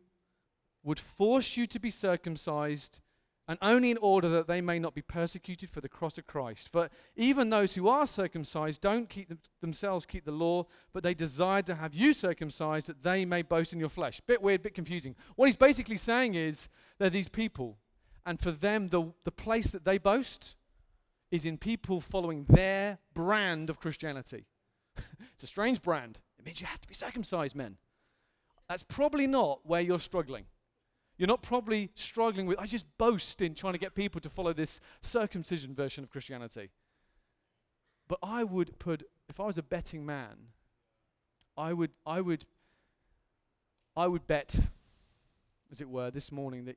would 0.82 0.98
force 0.98 1.56
you 1.56 1.68
to 1.68 1.78
be 1.78 1.90
circumcised 1.90 3.00
and 3.46 3.58
only 3.62 3.90
in 3.90 3.98
order 3.98 4.28
that 4.30 4.48
they 4.48 4.60
may 4.60 4.78
not 4.78 4.94
be 4.94 5.02
persecuted 5.02 5.70
for 5.70 5.80
the 5.80 5.88
cross 5.88 6.18
of 6.18 6.26
Christ. 6.26 6.70
But 6.72 6.90
even 7.14 7.50
those 7.50 7.74
who 7.74 7.88
are 7.88 8.06
circumcised 8.06 8.80
don't 8.80 9.08
keep 9.08 9.28
them, 9.28 9.38
themselves 9.60 10.06
keep 10.06 10.24
the 10.24 10.32
law, 10.32 10.66
but 10.92 11.02
they 11.02 11.14
desire 11.14 11.62
to 11.62 11.74
have 11.74 11.94
you 11.94 12.14
circumcised 12.14 12.88
that 12.88 13.02
they 13.02 13.24
may 13.24 13.42
boast 13.42 13.72
in 13.72 13.78
your 13.78 13.90
flesh. 13.90 14.20
Bit 14.26 14.42
weird, 14.42 14.62
bit 14.62 14.74
confusing. 14.74 15.14
What 15.36 15.46
he's 15.46 15.56
basically 15.56 15.98
saying 15.98 16.34
is 16.34 16.68
they're 16.98 17.10
these 17.10 17.28
people, 17.28 17.78
and 18.26 18.40
for 18.40 18.50
them, 18.52 18.88
the, 18.88 19.12
the 19.24 19.30
place 19.30 19.68
that 19.68 19.84
they 19.84 19.98
boast 19.98 20.54
is 21.30 21.44
in 21.44 21.58
people 21.58 22.00
following 22.00 22.44
their 22.48 22.98
brand 23.12 23.68
of 23.68 23.80
Christianity. 23.80 24.46
it's 25.32 25.42
a 25.42 25.48
strange 25.48 25.82
brand. 25.82 26.18
It 26.38 26.44
means 26.44 26.60
you 26.60 26.66
have 26.66 26.80
to 26.80 26.88
be 26.88 26.94
circumcised, 26.94 27.56
men. 27.56 27.76
That's 28.68 28.82
probably 28.82 29.26
not 29.26 29.60
where 29.64 29.80
you're 29.80 30.00
struggling. 30.00 30.44
You're 31.16 31.28
not 31.28 31.42
probably 31.42 31.90
struggling 31.94 32.46
with, 32.46 32.58
I 32.58 32.66
just 32.66 32.86
boast 32.98 33.40
in 33.40 33.54
trying 33.54 33.74
to 33.74 33.78
get 33.78 33.94
people 33.94 34.20
to 34.20 34.30
follow 34.30 34.52
this 34.52 34.80
circumcision 35.00 35.74
version 35.74 36.02
of 36.02 36.10
Christianity. 36.10 36.70
But 38.08 38.18
I 38.22 38.44
would 38.44 38.78
put, 38.78 39.04
if 39.28 39.38
I 39.38 39.44
was 39.44 39.58
a 39.58 39.62
betting 39.62 40.04
man, 40.04 40.48
I 41.56 41.72
would, 41.72 41.90
I 42.04 42.20
would, 42.20 42.44
I 43.96 44.08
would 44.08 44.26
bet, 44.26 44.56
as 45.70 45.80
it 45.80 45.88
were, 45.88 46.10
this 46.10 46.30
morning 46.30 46.64
that 46.66 46.76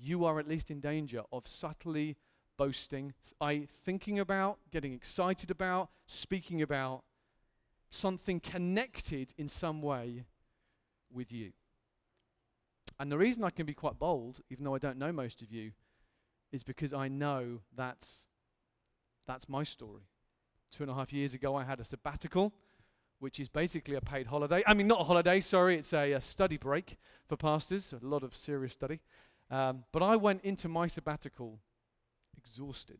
you 0.00 0.24
are 0.24 0.38
at 0.38 0.48
least 0.48 0.70
in 0.70 0.80
danger 0.80 1.22
of 1.32 1.46
subtly 1.46 2.16
boasting, 2.56 3.14
I 3.40 3.66
thinking 3.84 4.18
about, 4.18 4.58
getting 4.70 4.92
excited 4.92 5.50
about, 5.50 5.90
speaking 6.06 6.62
about 6.62 7.02
something 7.88 8.40
connected 8.40 9.34
in 9.36 9.48
some 9.48 9.82
way 9.82 10.24
with 11.12 11.32
you. 11.32 11.52
And 12.98 13.10
the 13.10 13.18
reason 13.18 13.44
I 13.44 13.50
can 13.50 13.66
be 13.66 13.74
quite 13.74 13.98
bold, 13.98 14.40
even 14.50 14.64
though 14.64 14.74
I 14.74 14.78
don't 14.78 14.98
know 14.98 15.10
most 15.10 15.42
of 15.42 15.50
you, 15.50 15.72
is 16.52 16.62
because 16.62 16.92
I 16.92 17.08
know 17.08 17.60
that's, 17.74 18.26
that's 19.26 19.48
my 19.48 19.62
story. 19.62 20.02
Two 20.70 20.82
and 20.82 20.90
a 20.90 20.94
half 20.94 21.12
years 21.12 21.34
ago, 21.34 21.56
I 21.56 21.64
had 21.64 21.80
a 21.80 21.84
sabbatical, 21.84 22.52
which 23.20 23.38
is 23.38 23.48
basically 23.48 23.94
a 23.94 24.00
paid 24.00 24.26
holiday. 24.26 24.62
I 24.66 24.74
mean, 24.74 24.86
not 24.86 25.00
a 25.00 25.04
holiday, 25.04 25.40
sorry, 25.40 25.76
it's 25.76 25.92
a, 25.92 26.12
a 26.12 26.20
study 26.20 26.56
break 26.56 26.98
for 27.28 27.36
pastors, 27.36 27.92
a 27.92 28.04
lot 28.04 28.22
of 28.22 28.36
serious 28.36 28.72
study. 28.72 29.00
Um, 29.50 29.84
but 29.92 30.02
I 30.02 30.16
went 30.16 30.42
into 30.42 30.68
my 30.68 30.86
sabbatical 30.86 31.60
exhausted. 32.36 32.98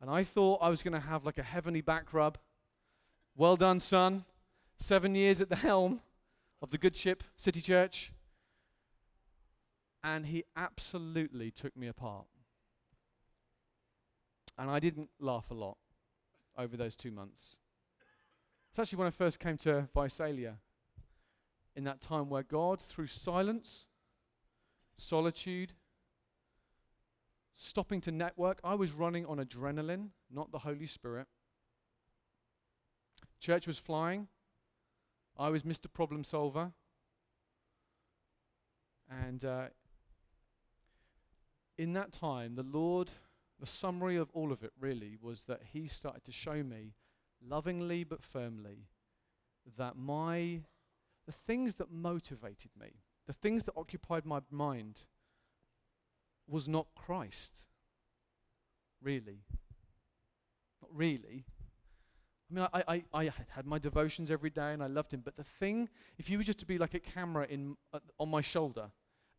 And 0.00 0.10
I 0.10 0.24
thought 0.24 0.60
I 0.62 0.68
was 0.68 0.82
going 0.82 0.94
to 0.94 1.06
have 1.06 1.24
like 1.24 1.38
a 1.38 1.42
heavenly 1.42 1.80
back 1.80 2.12
rub. 2.12 2.38
Well 3.36 3.56
done, 3.56 3.80
son. 3.80 4.24
Seven 4.78 5.14
years 5.14 5.40
at 5.40 5.48
the 5.48 5.56
helm 5.56 6.00
of 6.62 6.70
the 6.70 6.78
good 6.78 6.96
ship, 6.96 7.22
City 7.36 7.60
Church 7.60 8.12
and 10.06 10.26
he 10.26 10.44
absolutely 10.56 11.50
took 11.50 11.76
me 11.76 11.88
apart. 11.88 12.26
And 14.56 14.70
I 14.70 14.78
didn't 14.78 15.10
laugh 15.18 15.50
a 15.50 15.54
lot 15.54 15.78
over 16.56 16.76
those 16.76 16.94
two 16.94 17.10
months. 17.10 17.58
It's 18.76 18.80
actually 18.90 18.98
when 18.98 19.08
I 19.08 19.12
first 19.12 19.40
came 19.40 19.56
to 19.56 19.88
Visalia, 19.94 20.58
in 21.76 21.84
that 21.84 22.02
time 22.02 22.28
where 22.28 22.42
God, 22.42 22.78
through 22.78 23.06
silence, 23.06 23.88
solitude, 24.98 25.72
stopping 27.54 28.02
to 28.02 28.10
network, 28.10 28.60
I 28.62 28.74
was 28.74 28.92
running 28.92 29.24
on 29.24 29.38
adrenaline, 29.38 30.08
not 30.30 30.52
the 30.52 30.58
Holy 30.58 30.84
Spirit. 30.84 31.26
Church 33.40 33.66
was 33.66 33.78
flying. 33.78 34.28
I 35.38 35.48
was 35.48 35.62
Mr. 35.62 35.90
Problem 35.90 36.22
Solver. 36.22 36.70
And 39.10 39.42
uh, 39.42 39.68
in 41.78 41.94
that 41.94 42.12
time, 42.12 42.56
the 42.56 42.62
Lord, 42.62 43.10
the 43.58 43.64
summary 43.66 44.16
of 44.16 44.28
all 44.34 44.52
of 44.52 44.62
it 44.62 44.72
really 44.78 45.16
was 45.22 45.46
that 45.46 45.62
He 45.72 45.86
started 45.86 46.24
to 46.24 46.32
show 46.32 46.62
me, 46.62 46.92
lovingly 47.42 48.04
but 48.04 48.22
firmly, 48.22 48.86
that 49.76 49.96
my, 49.96 50.60
the 51.26 51.32
things 51.46 51.76
that 51.76 51.90
motivated 51.90 52.70
me, 52.78 52.88
the 53.26 53.32
things 53.32 53.64
that 53.64 53.74
occupied 53.76 54.24
my 54.24 54.40
mind, 54.50 55.00
was 56.48 56.68
not 56.68 56.86
Christ. 56.94 57.52
Really. 59.02 59.40
Not 60.80 60.90
really. 60.94 61.44
I 62.50 62.54
mean, 62.54 62.68
I, 62.72 62.82
I, 62.86 63.04
I 63.12 63.32
had 63.48 63.66
my 63.66 63.78
devotions 63.78 64.30
every 64.30 64.50
day 64.50 64.72
and 64.72 64.82
I 64.82 64.86
loved 64.86 65.12
him, 65.12 65.22
but 65.24 65.36
the 65.36 65.44
thing, 65.44 65.88
if 66.18 66.30
you 66.30 66.38
were 66.38 66.44
just 66.44 66.60
to 66.60 66.66
be 66.66 66.78
like 66.78 66.94
a 66.94 67.00
camera 67.00 67.46
in, 67.50 67.76
uh, 67.92 67.98
on 68.20 68.28
my 68.28 68.40
shoulder 68.40 68.90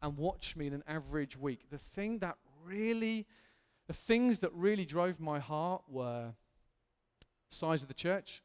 and 0.02 0.18
watch 0.18 0.56
me 0.58 0.68
in 0.68 0.74
an 0.74 0.84
average 0.88 1.38
week, 1.38 1.70
the 1.72 1.78
thing 1.78 2.20
that 2.20 2.36
really, 2.66 3.26
the 3.88 3.94
things 3.94 4.40
that 4.40 4.54
really 4.54 4.86
drove 4.86 5.22
my 5.22 5.40
heart 5.40 5.84
were 5.88 6.34
size 7.50 7.82
of 7.82 7.88
the 7.88 7.94
church. 7.94 8.42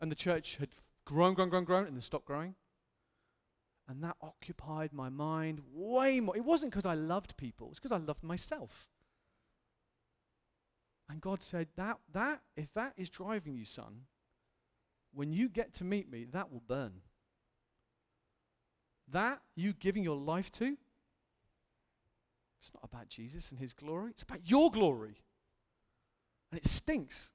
And 0.00 0.10
the 0.10 0.16
church 0.16 0.56
had 0.58 0.70
grown, 1.04 1.34
grown, 1.34 1.50
grown, 1.50 1.64
grown, 1.64 1.86
and 1.86 1.94
then 1.94 2.02
stopped 2.02 2.26
growing. 2.26 2.54
And 3.88 4.02
that 4.04 4.16
occupied 4.22 4.92
my 4.92 5.08
mind 5.08 5.60
way 5.72 6.20
more. 6.20 6.36
It 6.36 6.44
wasn't 6.44 6.70
because 6.70 6.86
I 6.86 6.94
loved 6.94 7.36
people, 7.36 7.68
it's 7.70 7.80
because 7.80 7.92
I 7.92 7.98
loved 7.98 8.22
myself. 8.22 8.88
And 11.08 11.20
God 11.20 11.42
said, 11.42 11.66
that, 11.76 11.98
that, 12.12 12.40
if 12.56 12.72
that 12.74 12.92
is 12.96 13.10
driving 13.10 13.56
you, 13.56 13.64
son, 13.64 14.02
when 15.12 15.32
you 15.32 15.48
get 15.48 15.72
to 15.74 15.84
meet 15.84 16.08
me, 16.08 16.24
that 16.32 16.52
will 16.52 16.62
burn. 16.68 16.92
That 19.10 19.40
you 19.56 19.72
giving 19.72 20.04
your 20.04 20.16
life 20.16 20.52
to, 20.52 20.76
it's 22.60 22.72
not 22.72 22.84
about 22.84 23.08
Jesus 23.08 23.50
and 23.50 23.58
his 23.58 23.72
glory, 23.72 24.12
it's 24.12 24.22
about 24.22 24.48
your 24.48 24.70
glory. 24.70 25.16
And 26.50 26.58
it 26.58 26.66
stinks. 26.66 27.30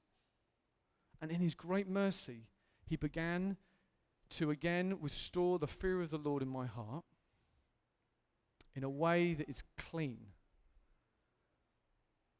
And 1.20 1.30
in 1.30 1.40
his 1.40 1.54
great 1.54 1.88
mercy, 1.88 2.48
he 2.84 2.96
began 2.96 3.56
to 4.30 4.50
again 4.50 4.98
restore 5.00 5.58
the 5.58 5.66
fear 5.66 6.02
of 6.02 6.10
the 6.10 6.18
Lord 6.18 6.42
in 6.42 6.48
my 6.48 6.66
heart 6.66 7.04
in 8.74 8.84
a 8.84 8.90
way 8.90 9.34
that 9.34 9.48
is 9.48 9.62
clean 9.78 10.18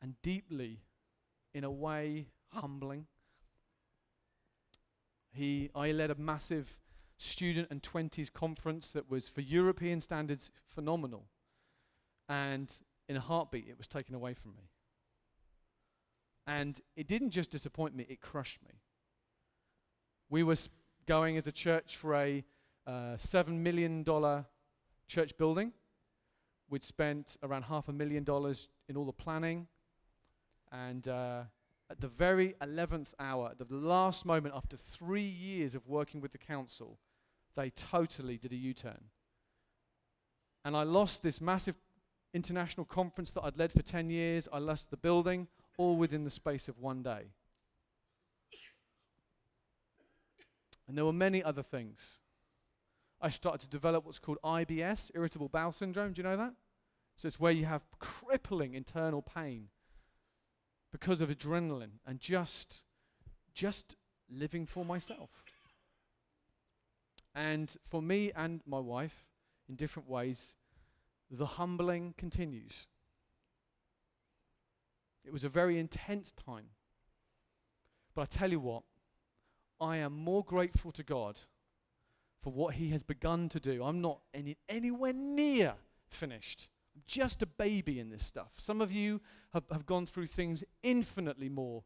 and 0.02 0.14
deeply, 0.22 0.82
in 1.54 1.64
a 1.64 1.70
way, 1.70 2.28
humbling. 2.48 3.06
He, 5.32 5.70
I 5.74 5.92
led 5.92 6.10
a 6.10 6.14
massive 6.16 6.76
student 7.16 7.68
and 7.70 7.82
20s 7.82 8.30
conference 8.32 8.92
that 8.92 9.10
was, 9.10 9.26
for 9.26 9.40
European 9.40 10.00
standards, 10.00 10.50
phenomenal. 10.68 11.26
And 12.28 12.72
in 13.08 13.16
a 13.16 13.20
heartbeat, 13.20 13.66
it 13.68 13.78
was 13.78 13.88
taken 13.88 14.14
away 14.14 14.34
from 14.34 14.54
me. 14.56 14.68
And 16.46 16.80
it 16.96 17.08
didn't 17.08 17.30
just 17.30 17.50
disappoint 17.50 17.94
me, 17.94 18.06
it 18.08 18.20
crushed 18.20 18.60
me. 18.64 18.74
We 20.30 20.42
were 20.42 20.56
going 21.06 21.36
as 21.36 21.46
a 21.46 21.52
church 21.52 21.96
for 21.96 22.14
a 22.14 22.44
uh, 22.86 23.16
$7 23.16 23.48
million 23.48 24.04
church 25.08 25.36
building. 25.38 25.72
We'd 26.68 26.84
spent 26.84 27.36
around 27.42 27.62
half 27.62 27.88
a 27.88 27.92
million 27.92 28.24
dollars 28.24 28.68
in 28.88 28.96
all 28.96 29.04
the 29.04 29.12
planning. 29.12 29.66
And 30.72 31.06
uh, 31.06 31.42
at 31.90 32.00
the 32.00 32.08
very 32.08 32.54
11th 32.62 33.08
hour, 33.20 33.50
at 33.50 33.58
the 33.58 33.74
last 33.74 34.24
moment, 34.24 34.54
after 34.54 34.76
three 34.76 35.22
years 35.22 35.74
of 35.74 35.86
working 35.86 36.20
with 36.20 36.32
the 36.32 36.38
council, 36.38 36.98
they 37.54 37.70
totally 37.70 38.36
did 38.36 38.52
a 38.52 38.56
U 38.56 38.74
turn. 38.74 39.00
And 40.64 40.76
I 40.76 40.82
lost 40.82 41.22
this 41.22 41.40
massive 41.40 41.76
international 42.34 42.84
conference 42.84 43.30
that 43.32 43.42
I'd 43.44 43.56
led 43.56 43.72
for 43.72 43.82
10 43.82 44.10
years. 44.10 44.48
I 44.52 44.58
lost 44.58 44.90
the 44.90 44.96
building, 44.96 45.46
all 45.76 45.96
within 45.96 46.24
the 46.24 46.30
space 46.30 46.68
of 46.68 46.78
one 46.78 47.02
day. 47.02 47.32
And 50.88 50.96
there 50.96 51.04
were 51.04 51.12
many 51.12 51.42
other 51.42 51.62
things. 51.62 51.98
I 53.20 53.30
started 53.30 53.60
to 53.62 53.68
develop 53.68 54.04
what's 54.04 54.18
called 54.18 54.38
IBS, 54.44 55.10
irritable 55.14 55.48
bowel 55.48 55.72
syndrome. 55.72 56.12
Do 56.12 56.20
you 56.20 56.28
know 56.28 56.36
that? 56.36 56.54
So 57.16 57.26
it's 57.26 57.40
where 57.40 57.52
you 57.52 57.64
have 57.64 57.82
crippling 57.98 58.74
internal 58.74 59.22
pain 59.22 59.68
because 60.92 61.20
of 61.20 61.30
adrenaline 61.30 61.98
and 62.06 62.20
just 62.20 62.82
just 63.54 63.96
living 64.30 64.66
for 64.66 64.84
myself. 64.84 65.30
And 67.34 67.74
for 67.88 68.02
me 68.02 68.32
and 68.36 68.60
my 68.66 68.78
wife, 68.78 69.24
in 69.68 69.76
different 69.76 70.08
ways, 70.08 70.56
the 71.30 71.46
humbling 71.46 72.14
continues. 72.16 72.86
It 75.26 75.32
was 75.32 75.44
a 75.44 75.48
very 75.48 75.78
intense 75.78 76.30
time. 76.30 76.66
But 78.14 78.22
I 78.22 78.24
tell 78.26 78.50
you 78.50 78.60
what, 78.60 78.84
I 79.80 79.98
am 79.98 80.12
more 80.12 80.44
grateful 80.44 80.92
to 80.92 81.02
God 81.02 81.40
for 82.42 82.52
what 82.52 82.74
He 82.74 82.90
has 82.90 83.02
begun 83.02 83.48
to 83.50 83.60
do. 83.60 83.84
I'm 83.84 84.00
not 84.00 84.20
any, 84.32 84.56
anywhere 84.68 85.12
near 85.12 85.74
finished. 86.08 86.70
I'm 86.94 87.02
just 87.06 87.42
a 87.42 87.46
baby 87.46 87.98
in 88.00 88.08
this 88.08 88.24
stuff. 88.24 88.52
Some 88.56 88.80
of 88.80 88.92
you 88.92 89.20
have, 89.52 89.64
have 89.70 89.84
gone 89.84 90.06
through 90.06 90.28
things 90.28 90.64
infinitely 90.82 91.48
more, 91.48 91.82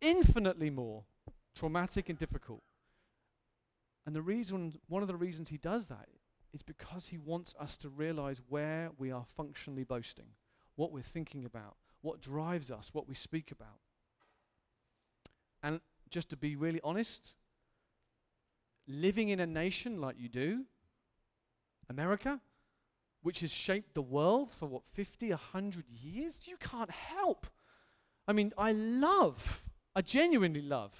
infinitely 0.00 0.70
more 0.70 1.04
traumatic 1.54 2.08
and 2.08 2.18
difficult. 2.18 2.62
And 4.06 4.16
the 4.16 4.22
reason, 4.22 4.74
one 4.88 5.02
of 5.02 5.08
the 5.08 5.16
reasons 5.16 5.50
He 5.50 5.58
does 5.58 5.86
that 5.86 6.08
is 6.52 6.62
because 6.62 7.08
He 7.08 7.18
wants 7.18 7.54
us 7.60 7.76
to 7.78 7.88
realize 7.88 8.40
where 8.48 8.90
we 8.98 9.12
are 9.12 9.24
functionally 9.36 9.84
boasting, 9.84 10.28
what 10.76 10.92
we're 10.92 11.02
thinking 11.02 11.44
about, 11.44 11.76
what 12.04 12.20
drives 12.20 12.70
us, 12.70 12.90
what 12.92 13.08
we 13.08 13.14
speak 13.14 13.50
about. 13.50 13.80
And 15.62 15.80
just 16.10 16.28
to 16.30 16.36
be 16.36 16.54
really 16.54 16.80
honest, 16.84 17.34
living 18.86 19.30
in 19.30 19.40
a 19.40 19.46
nation 19.46 20.02
like 20.02 20.16
you 20.18 20.28
do, 20.28 20.64
America, 21.88 22.40
which 23.22 23.40
has 23.40 23.50
shaped 23.50 23.94
the 23.94 24.02
world 24.02 24.50
for 24.50 24.66
what, 24.66 24.82
50, 24.92 25.30
100 25.30 25.84
years, 25.88 26.42
you 26.44 26.58
can't 26.58 26.90
help. 26.90 27.46
I 28.28 28.34
mean, 28.34 28.52
I 28.58 28.72
love, 28.72 29.62
I 29.96 30.02
genuinely 30.02 30.60
love 30.60 30.92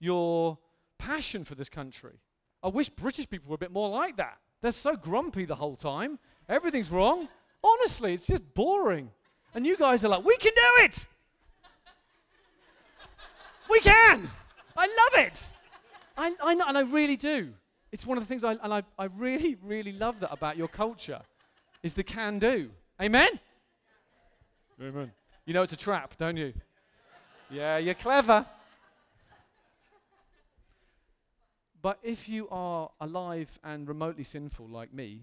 your 0.00 0.58
passion 0.98 1.44
for 1.44 1.54
this 1.54 1.68
country. 1.68 2.18
I 2.62 2.68
wish 2.68 2.88
British 2.88 3.28
people 3.28 3.50
were 3.50 3.56
a 3.56 3.58
bit 3.58 3.72
more 3.72 3.90
like 3.90 4.16
that. 4.16 4.38
They're 4.62 4.72
so 4.72 4.96
grumpy 4.96 5.44
the 5.44 5.54
whole 5.54 5.76
time. 5.76 6.18
Everything's 6.48 6.90
wrong. 6.90 7.28
Honestly, 7.62 8.14
it's 8.14 8.26
just 8.26 8.54
boring. 8.54 9.10
And 9.56 9.66
you 9.66 9.74
guys 9.78 10.04
are 10.04 10.08
like, 10.08 10.22
we 10.22 10.36
can 10.36 10.52
do 10.54 10.84
it. 10.84 11.06
we 13.70 13.80
can. 13.80 14.30
I 14.76 14.86
love 14.86 15.26
it. 15.26 15.52
I, 16.14 16.34
I 16.42 16.54
know, 16.54 16.66
and 16.68 16.76
I 16.76 16.82
really 16.82 17.16
do. 17.16 17.54
It's 17.90 18.04
one 18.04 18.18
of 18.18 18.22
the 18.24 18.28
things 18.28 18.44
I, 18.44 18.52
and 18.62 18.74
I, 18.74 18.82
I 18.98 19.06
really, 19.16 19.56
really 19.64 19.92
love 19.92 20.20
that 20.20 20.30
about 20.30 20.58
your 20.58 20.68
culture 20.68 21.22
is 21.82 21.94
the 21.94 22.02
can 22.02 22.38
do. 22.38 22.68
Amen? 23.00 23.30
Amen. 24.78 25.10
You 25.46 25.54
know 25.54 25.62
it's 25.62 25.72
a 25.72 25.76
trap, 25.76 26.18
don't 26.18 26.36
you? 26.36 26.52
Yeah, 27.48 27.78
you're 27.78 27.94
clever. 27.94 28.44
But 31.80 31.98
if 32.02 32.28
you 32.28 32.46
are 32.50 32.90
alive 33.00 33.58
and 33.64 33.88
remotely 33.88 34.24
sinful 34.24 34.68
like 34.68 34.92
me, 34.92 35.22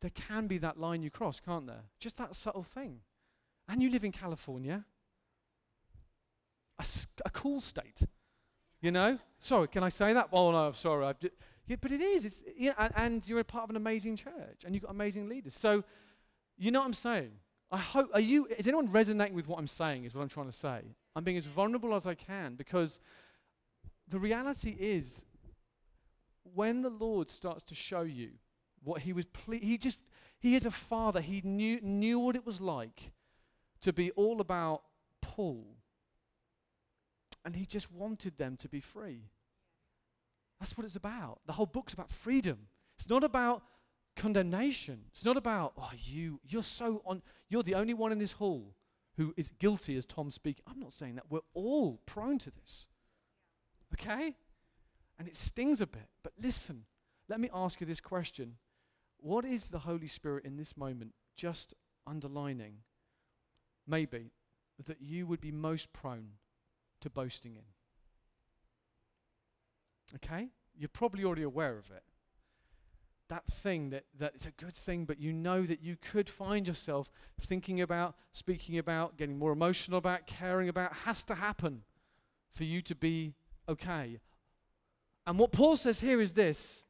there 0.00 0.10
can 0.10 0.48
be 0.48 0.58
that 0.58 0.80
line 0.80 1.04
you 1.04 1.10
cross, 1.10 1.38
can't 1.38 1.68
there? 1.68 1.82
Just 2.00 2.16
that 2.16 2.34
subtle 2.34 2.64
thing. 2.64 2.98
And 3.72 3.82
you 3.82 3.88
live 3.88 4.04
in 4.04 4.12
California, 4.12 4.84
a, 6.78 6.84
a 7.24 7.30
cool 7.30 7.62
state. 7.62 8.02
You 8.82 8.90
know? 8.90 9.18
Sorry, 9.38 9.66
can 9.66 9.82
I 9.82 9.88
say 9.88 10.12
that? 10.12 10.28
Oh, 10.30 10.52
no, 10.52 10.72
sorry. 10.72 11.06
I've 11.06 11.16
yeah, 11.66 11.76
but 11.80 11.90
it 11.90 12.02
is. 12.02 12.26
It's, 12.26 12.44
and, 12.76 12.92
and 12.96 13.26
you're 13.26 13.40
a 13.40 13.44
part 13.44 13.64
of 13.64 13.70
an 13.70 13.76
amazing 13.76 14.16
church, 14.16 14.64
and 14.66 14.74
you've 14.74 14.82
got 14.82 14.90
amazing 14.90 15.26
leaders. 15.26 15.54
So, 15.54 15.84
you 16.58 16.70
know 16.70 16.80
what 16.80 16.86
I'm 16.86 16.92
saying? 16.92 17.30
I 17.70 17.78
hope, 17.78 18.10
are 18.12 18.20
you, 18.20 18.46
is 18.58 18.68
anyone 18.68 18.92
resonating 18.92 19.34
with 19.34 19.48
what 19.48 19.58
I'm 19.58 19.66
saying, 19.66 20.04
is 20.04 20.14
what 20.14 20.20
I'm 20.20 20.28
trying 20.28 20.50
to 20.50 20.52
say? 20.52 20.82
I'm 21.16 21.24
being 21.24 21.38
as 21.38 21.46
vulnerable 21.46 21.94
as 21.94 22.06
I 22.06 22.14
can 22.14 22.56
because 22.56 23.00
the 24.06 24.18
reality 24.18 24.76
is 24.78 25.24
when 26.42 26.82
the 26.82 26.90
Lord 26.90 27.30
starts 27.30 27.62
to 27.64 27.74
show 27.74 28.02
you 28.02 28.32
what 28.84 29.00
he 29.00 29.14
was, 29.14 29.24
ple- 29.24 29.54
he 29.54 29.78
just, 29.78 29.98
he 30.40 30.56
is 30.56 30.66
a 30.66 30.70
father. 30.70 31.22
He 31.22 31.40
knew, 31.42 31.80
knew 31.80 32.18
what 32.18 32.36
it 32.36 32.44
was 32.44 32.60
like 32.60 33.12
to 33.82 33.92
be 33.92 34.10
all 34.12 34.40
about 34.40 34.82
Paul 35.20 35.76
and 37.44 37.56
he 37.56 37.66
just 37.66 37.90
wanted 37.92 38.38
them 38.38 38.56
to 38.58 38.68
be 38.68 38.80
free. 38.80 39.22
That's 40.60 40.76
what 40.76 40.84
it's 40.84 40.96
about. 40.96 41.40
The 41.46 41.52
whole 41.52 41.66
book's 41.66 41.92
about 41.92 42.10
freedom. 42.10 42.58
It's 42.96 43.08
not 43.08 43.24
about 43.24 43.62
condemnation. 44.16 45.00
It's 45.10 45.24
not 45.24 45.36
about, 45.36 45.72
oh, 45.76 45.90
you, 45.98 46.40
you're 46.44 46.62
so 46.62 47.02
on, 47.04 47.22
you're 47.48 47.64
the 47.64 47.74
only 47.74 47.94
one 47.94 48.12
in 48.12 48.18
this 48.18 48.32
hall 48.32 48.74
who 49.16 49.34
is 49.36 49.50
guilty 49.58 49.96
as 49.96 50.06
Tom 50.06 50.30
speaking. 50.30 50.64
I'm 50.70 50.78
not 50.78 50.92
saying 50.92 51.16
that. 51.16 51.24
We're 51.28 51.40
all 51.54 52.00
prone 52.06 52.38
to 52.38 52.50
this. 52.50 52.86
Okay? 53.94 54.36
And 55.18 55.28
it 55.28 55.36
stings 55.36 55.80
a 55.80 55.86
bit. 55.86 56.08
But 56.22 56.32
listen, 56.40 56.84
let 57.28 57.40
me 57.40 57.50
ask 57.52 57.80
you 57.80 57.86
this 57.86 58.00
question. 58.00 58.54
What 59.18 59.44
is 59.44 59.68
the 59.68 59.80
Holy 59.80 60.08
Spirit 60.08 60.44
in 60.44 60.56
this 60.56 60.76
moment 60.76 61.12
just 61.36 61.74
underlining? 62.06 62.78
Maybe 63.86 64.30
that 64.86 65.00
you 65.00 65.26
would 65.26 65.40
be 65.40 65.52
most 65.52 65.92
prone 65.92 66.28
to 67.00 67.10
boasting 67.10 67.56
in. 67.56 67.62
Okay? 70.16 70.48
You're 70.76 70.88
probably 70.88 71.24
already 71.24 71.42
aware 71.42 71.78
of 71.78 71.90
it. 71.90 72.02
That 73.28 73.46
thing 73.46 73.90
that, 73.90 74.04
that 74.18 74.32
it's 74.34 74.46
a 74.46 74.50
good 74.50 74.74
thing, 74.74 75.04
but 75.04 75.18
you 75.18 75.32
know 75.32 75.62
that 75.62 75.82
you 75.82 75.96
could 75.96 76.28
find 76.28 76.66
yourself 76.66 77.10
thinking 77.40 77.80
about, 77.80 78.14
speaking 78.32 78.78
about, 78.78 79.16
getting 79.16 79.38
more 79.38 79.52
emotional 79.52 79.98
about, 79.98 80.26
caring 80.26 80.68
about, 80.68 80.92
has 81.04 81.24
to 81.24 81.34
happen 81.34 81.82
for 82.50 82.64
you 82.64 82.82
to 82.82 82.94
be 82.94 83.34
okay. 83.68 84.20
And 85.26 85.38
what 85.38 85.52
Paul 85.52 85.76
says 85.76 86.00
here 86.00 86.20
is 86.20 86.34
this 86.34 86.84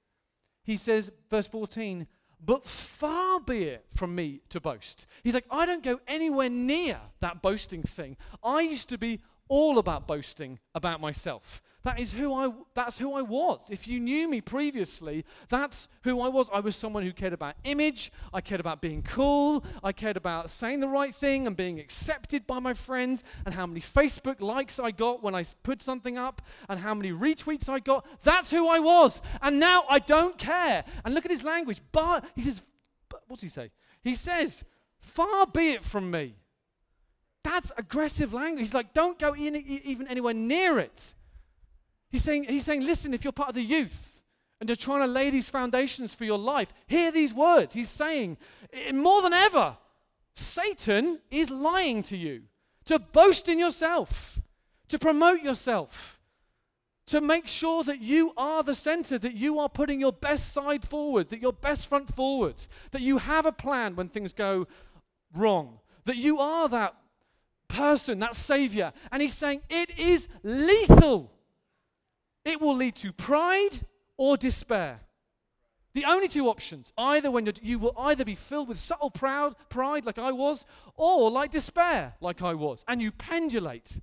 He 0.64 0.76
says, 0.76 1.12
verse 1.31 1.46
14, 1.46 2.07
but 2.44 2.66
far 2.66 3.40
be 3.40 3.64
it 3.64 3.85
from 3.94 4.14
me 4.14 4.40
to 4.50 4.61
boast. 4.61 5.07
He's 5.22 5.35
like, 5.35 5.46
I 5.50 5.66
don't 5.66 5.83
go 5.83 6.00
anywhere 6.07 6.50
near 6.50 7.00
that 7.20 7.42
boasting 7.42 7.83
thing. 7.83 8.16
I 8.42 8.61
used 8.61 8.88
to 8.88 8.98
be 8.98 9.20
all 9.48 9.78
about 9.78 10.07
boasting 10.07 10.59
about 10.74 11.00
myself. 11.00 11.62
That 11.85 11.99
is 11.99 12.12
who 12.12 12.33
I 12.33 12.53
that's 12.75 12.97
who 12.97 13.14
I 13.14 13.23
was. 13.23 13.68
If 13.71 13.88
you 13.88 13.99
knew 13.99 14.29
me 14.29 14.40
previously, 14.40 15.25
that's 15.49 15.88
who 16.03 16.21
I 16.21 16.29
was. 16.29 16.49
I 16.53 16.61
was 16.61 16.77
someone 16.77 17.03
who 17.03 17.12
cared 17.12 17.33
about 17.33 17.57
image, 17.64 18.12
I 18.33 18.40
cared 18.40 18.61
about 18.61 18.81
being 18.81 19.03
cool, 19.03 19.64
I 19.83 19.92
cared 19.92 20.16
about 20.16 20.51
saying 20.51 20.81
the 20.81 20.88
right 20.88 21.14
thing 21.14 21.47
and 21.47 21.57
being 21.57 21.81
accepted 21.81 22.47
by 22.47 22.61
my 22.61 22.73
friends 22.73 23.25
and 23.45 23.55
how 23.55 23.66
many 23.66 23.81
Facebook 23.81 24.40
likes 24.40 24.79
I 24.79 24.92
got 24.92 25.23
when 25.23 25.35
I 25.35 25.45
put 25.64 25.83
something 25.83 26.16
up 26.16 26.40
and 26.68 26.79
how 26.79 26.95
many 26.95 27.11
retweets 27.11 27.68
I 27.68 27.81
got. 27.81 28.07
That's 28.23 28.51
who 28.51 28.68
I 28.68 28.79
was. 28.79 29.21
And 29.40 29.59
now 29.59 29.85
I 29.88 29.99
don't 29.99 30.38
care. 30.38 30.85
And 31.05 31.14
look 31.14 31.25
at 31.25 31.31
his 31.33 31.42
language. 31.42 31.81
But 31.90 32.25
he 32.37 32.42
says 32.42 32.62
what's 33.27 33.42
he 33.42 33.49
say? 33.49 33.71
He 34.05 34.14
says, 34.14 34.64
"Far 35.01 35.47
be 35.47 35.71
it 35.71 35.85
from 35.85 36.11
me." 36.11 36.37
That's 37.42 37.73
aggressive 37.77 38.33
language. 38.33 38.62
He's 38.62 38.75
like, 38.75 38.95
don't 38.95 39.18
go 39.18 39.33
in, 39.33 39.57
even 39.57 40.07
anywhere 40.07 40.33
near 40.33 40.79
it. 40.79 41.14
He's 42.12 42.22
saying, 42.22 42.44
he's 42.44 42.64
saying, 42.64 42.85
listen, 42.85 43.14
if 43.14 43.25
you're 43.25 43.33
part 43.33 43.48
of 43.48 43.55
the 43.55 43.62
youth 43.62 44.22
and 44.61 44.68
you're 44.68 44.77
trying 44.77 45.01
to 45.01 45.07
lay 45.07 45.31
these 45.31 45.48
foundations 45.48 46.14
for 46.14 46.25
your 46.25 46.38
life, 46.38 46.72
hear 46.87 47.11
these 47.11 47.33
words. 47.33 47.72
He's 47.72 47.88
saying, 47.88 48.37
more 48.92 49.22
than 49.22 49.33
ever, 49.33 49.79
Satan 50.35 51.20
is 51.31 51.48
lying 51.51 52.03
to 52.05 52.16
you 52.16 52.42
to 52.85 52.98
boast 52.98 53.48
in 53.48 53.59
yourself, 53.59 54.38
to 54.88 54.98
promote 54.98 55.42
yourself, 55.42 56.20
to 57.07 57.22
make 57.22 57.48
sure 57.48 57.83
that 57.85 58.01
you 58.01 58.33
are 58.37 58.62
the 58.62 58.75
center, 58.75 59.18
that 59.18 59.35
you 59.35 59.59
are 59.59 59.68
putting 59.68 59.98
your 59.98 60.12
best 60.12 60.53
side 60.53 60.85
forward, 60.85 61.31
that 61.31 61.40
your 61.40 61.53
best 61.53 61.87
front 61.87 62.14
forwards, 62.14 62.68
that 62.90 63.01
you 63.01 63.18
have 63.18 63.46
a 63.46 63.53
plan 63.53 63.96
when 63.96 64.09
things 64.09 64.35
go 64.35 64.66
wrong, 65.35 65.79
that 66.05 66.16
you 66.16 66.38
are 66.38 66.68
that 66.68 66.94
person, 67.68 68.18
that 68.18 68.37
Savior. 68.37 68.92
And 69.11 69.22
he's 69.22 69.35
saying 69.35 69.62
it 69.70 69.98
is 69.98 70.29
lethal. 70.42 71.31
It 72.53 72.61
will 72.61 72.77
lead 72.77 72.97
to 72.97 73.15
pride 73.15 73.81
or 74.19 74.37
despair. 74.37 75.01
The 75.95 76.05
only 76.05 76.29
two 76.29 76.49
options, 76.49 76.93
either 76.99 77.31
when 77.31 77.51
you 77.62 77.79
will 77.79 77.95
either 77.99 78.27
be 78.27 78.35
filled 78.35 78.69
with 78.69 78.79
subtle 78.79 79.11
proud 79.11 79.55
pride 79.71 80.05
like 80.05 80.19
I 80.19 80.33
was, 80.33 80.67
or 80.95 81.31
like 81.31 81.51
despair 81.51 82.15
like 82.21 82.43
I 82.43 82.53
was, 82.53 82.85
and 82.87 83.01
you 83.01 83.11
pendulate. 83.11 83.99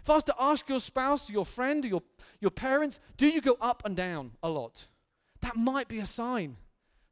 If 0.00 0.10
I 0.10 0.14
was 0.16 0.24
to 0.24 0.34
ask 0.38 0.68
your 0.68 0.80
spouse, 0.80 1.30
your 1.30 1.46
friend, 1.46 1.82
or 1.82 1.88
your, 1.88 2.02
your 2.40 2.50
parents, 2.50 3.00
do 3.16 3.26
you 3.26 3.40
go 3.40 3.56
up 3.58 3.82
and 3.86 3.96
down 3.96 4.32
a 4.42 4.50
lot? 4.50 4.86
That 5.40 5.56
might 5.56 5.88
be 5.88 5.98
a 6.00 6.06
sign 6.06 6.56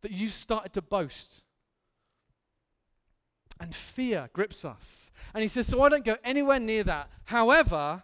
that 0.02 0.12
you've 0.12 0.34
started 0.34 0.74
to 0.74 0.82
boast. 0.82 1.42
And 3.58 3.74
fear 3.74 4.28
grips 4.34 4.62
us. 4.66 5.10
And 5.32 5.40
he 5.40 5.48
says, 5.48 5.68
So 5.68 5.80
I 5.80 5.88
don't 5.88 6.04
go 6.04 6.16
anywhere 6.22 6.60
near 6.60 6.84
that. 6.84 7.08
However, 7.24 8.02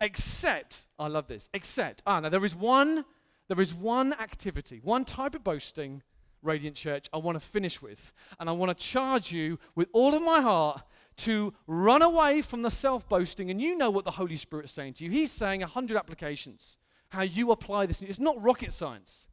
except, 0.00 0.86
I 0.98 1.08
love 1.08 1.26
this, 1.26 1.48
except, 1.54 2.02
ah, 2.06 2.20
now 2.20 2.28
there 2.28 2.44
is 2.44 2.54
one, 2.54 3.04
there 3.48 3.60
is 3.60 3.74
one 3.74 4.12
activity, 4.14 4.80
one 4.82 5.04
type 5.04 5.34
of 5.34 5.44
boasting, 5.44 6.02
Radiant 6.42 6.76
Church, 6.76 7.08
I 7.12 7.18
want 7.18 7.36
to 7.36 7.46
finish 7.46 7.82
with. 7.82 8.12
And 8.38 8.48
I 8.48 8.52
want 8.52 8.76
to 8.76 8.84
charge 8.84 9.32
you 9.32 9.58
with 9.74 9.88
all 9.92 10.14
of 10.14 10.22
my 10.22 10.40
heart 10.40 10.82
to 11.18 11.52
run 11.66 12.02
away 12.02 12.42
from 12.42 12.62
the 12.62 12.70
self 12.70 13.08
boasting. 13.08 13.50
And 13.50 13.60
you 13.60 13.76
know 13.76 13.90
what 13.90 14.04
the 14.04 14.10
Holy 14.12 14.36
Spirit 14.36 14.66
is 14.66 14.70
saying 14.70 14.94
to 14.94 15.04
you. 15.04 15.10
He's 15.10 15.32
saying 15.32 15.60
100 15.60 15.96
applications, 15.96 16.76
how 17.08 17.22
you 17.22 17.50
apply 17.50 17.86
this. 17.86 18.02
It's 18.02 18.20
not 18.20 18.40
rocket 18.42 18.72
science. 18.72 19.28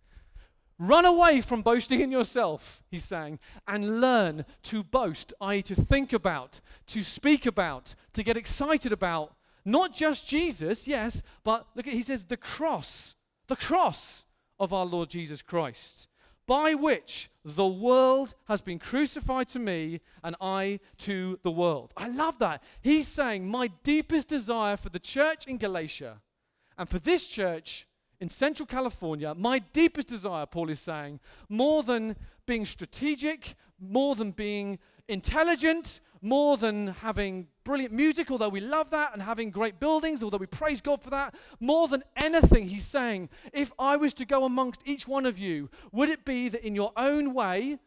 Run 0.78 1.06
away 1.06 1.40
from 1.40 1.62
boasting 1.62 2.02
in 2.02 2.12
yourself, 2.12 2.84
he's 2.92 3.06
saying, 3.06 3.40
and 3.66 4.02
learn 4.02 4.44
to 4.64 4.84
boast, 4.84 5.34
i.e., 5.40 5.62
to 5.62 5.74
think 5.74 6.12
about, 6.12 6.60
to 6.88 7.02
speak 7.02 7.46
about, 7.46 7.96
to 8.12 8.24
get 8.24 8.36
excited 8.36 8.92
about, 8.92 9.36
not 9.66 9.94
just 9.94 10.28
Jesus, 10.28 10.88
yes, 10.88 11.24
but 11.44 11.68
look 11.76 11.88
at, 11.88 11.94
he 11.94 12.04
says, 12.04 12.26
the 12.26 12.38
cross, 12.38 13.16
the 13.48 13.56
cross 13.56 14.26
of 14.60 14.72
our 14.72 14.86
Lord 14.86 15.10
Jesus 15.10 15.42
Christ, 15.42 16.08
by 16.48 16.76
which 16.76 17.30
the 17.44 17.68
world 17.68 18.36
has 18.48 18.62
been 18.62 18.78
crucified 18.78 19.48
to 19.50 19.60
me 19.60 20.02
and 20.24 20.36
I 20.40 20.80
to 21.00 21.40
the 21.44 21.52
world. 21.52 21.92
I 21.98 22.08
love 22.10 22.38
that. 22.40 22.62
He's 22.82 23.08
saying, 23.08 23.48
my 23.48 23.72
deepest 23.84 24.28
desire 24.28 24.78
for 24.78 24.90
the 24.90 25.00
church 25.00 25.48
in 25.48 25.58
Galatia 25.58 26.22
and 26.78 26.88
for 26.88 27.00
this 27.00 27.26
church 27.26 27.88
in 28.20 28.30
Central 28.30 28.68
California, 28.68 29.34
my 29.34 29.60
deepest 29.74 30.08
desire, 30.08 30.46
Paul 30.46 30.70
is 30.70 30.80
saying, 30.80 31.20
more 31.50 31.84
than 31.84 32.16
being 32.46 32.66
strategic, 32.66 33.56
more 33.80 34.16
than 34.16 34.32
being 34.32 34.80
intelligent, 35.08 36.00
more 36.26 36.58
than 36.58 36.88
having 36.88 37.48
brilliant 37.64 37.94
music, 37.94 38.32
although 38.32 38.50
we 38.50 38.60
love 38.60 38.90
that, 38.90 39.14
and 39.14 39.22
having 39.22 39.52
great 39.52 39.80
buildings, 39.80 40.24
although 40.24 40.38
we 40.38 40.48
praise 40.48 40.82
God 40.82 41.02
for 41.02 41.12
that, 41.12 41.36
more 41.60 41.88
than 41.88 42.04
anything, 42.18 42.68
he's 42.68 42.86
saying, 42.86 43.30
if 43.54 43.72
I 43.78 43.96
was 43.96 44.14
to 44.16 44.26
go 44.26 44.44
amongst 44.44 44.82
each 44.86 45.08
one 45.08 45.28
of 45.28 45.38
you, 45.38 45.70
would 45.92 46.10
it 46.10 46.26
be 46.26 46.50
that 46.50 46.66
in 46.66 46.74
your 46.74 46.92
own 46.98 47.34
way, 47.36 47.78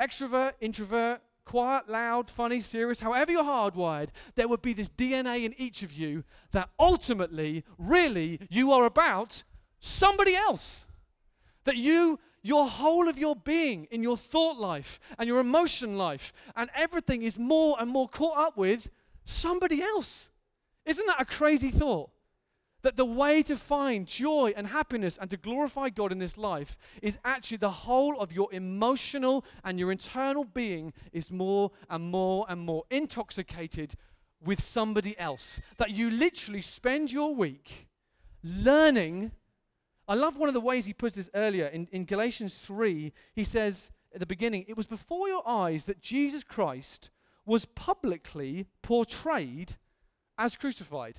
extrovert, 0.00 0.52
introvert, 0.60 1.20
quiet, 1.44 1.88
loud, 1.88 2.30
funny, 2.30 2.60
serious, 2.60 3.00
however 3.00 3.32
you're 3.32 3.42
hardwired, 3.42 4.10
there 4.36 4.46
would 4.46 4.62
be 4.62 4.74
this 4.74 4.90
DNA 4.90 5.44
in 5.44 5.54
each 5.58 5.82
of 5.82 5.92
you 5.92 6.22
that 6.52 6.68
ultimately, 6.78 7.64
really, 7.78 8.38
you 8.48 8.70
are 8.70 8.84
about 8.84 9.42
somebody 9.80 10.36
else. 10.36 10.84
That 11.64 11.76
you, 11.76 12.20
your 12.42 12.68
whole 12.68 13.08
of 13.08 13.18
your 13.18 13.36
being, 13.36 13.86
in 13.90 14.02
your 14.02 14.16
thought 14.16 14.58
life 14.58 15.00
and 15.18 15.26
your 15.26 15.40
emotion 15.40 15.98
life, 15.98 16.32
and 16.56 16.70
everything 16.74 17.22
is 17.22 17.38
more 17.38 17.76
and 17.78 17.90
more 17.90 18.08
caught 18.08 18.38
up 18.38 18.56
with 18.56 18.90
somebody 19.24 19.82
else. 19.82 20.30
Isn't 20.84 21.06
that 21.06 21.20
a 21.20 21.24
crazy 21.24 21.70
thought? 21.70 22.10
That 22.82 22.96
the 22.96 23.04
way 23.04 23.42
to 23.42 23.56
find 23.56 24.06
joy 24.06 24.54
and 24.56 24.68
happiness 24.68 25.18
and 25.20 25.28
to 25.30 25.36
glorify 25.36 25.88
God 25.88 26.12
in 26.12 26.18
this 26.18 26.38
life 26.38 26.78
is 27.02 27.18
actually 27.24 27.56
the 27.56 27.70
whole 27.70 28.18
of 28.20 28.32
your 28.32 28.48
emotional 28.52 29.44
and 29.64 29.80
your 29.80 29.90
internal 29.90 30.44
being 30.44 30.92
is 31.12 31.30
more 31.30 31.72
and 31.90 32.04
more 32.04 32.46
and 32.48 32.60
more 32.60 32.84
intoxicated 32.88 33.94
with 34.40 34.62
somebody 34.62 35.18
else. 35.18 35.60
That 35.78 35.90
you 35.90 36.08
literally 36.08 36.62
spend 36.62 37.10
your 37.10 37.34
week 37.34 37.88
learning 38.44 39.32
I 40.08 40.14
love 40.14 40.38
one 40.38 40.48
of 40.48 40.54
the 40.54 40.60
ways 40.60 40.86
he 40.86 40.94
puts 40.94 41.14
this 41.14 41.30
earlier 41.34 41.66
in, 41.66 41.86
in 41.92 42.06
Galatians 42.06 42.54
3. 42.54 43.12
He 43.34 43.44
says 43.44 43.90
at 44.14 44.20
the 44.20 44.26
beginning, 44.26 44.64
It 44.66 44.76
was 44.76 44.86
before 44.86 45.28
your 45.28 45.46
eyes 45.46 45.84
that 45.84 46.00
Jesus 46.00 46.42
Christ 46.42 47.10
was 47.44 47.66
publicly 47.66 48.66
portrayed 48.82 49.76
as 50.38 50.56
crucified. 50.56 51.16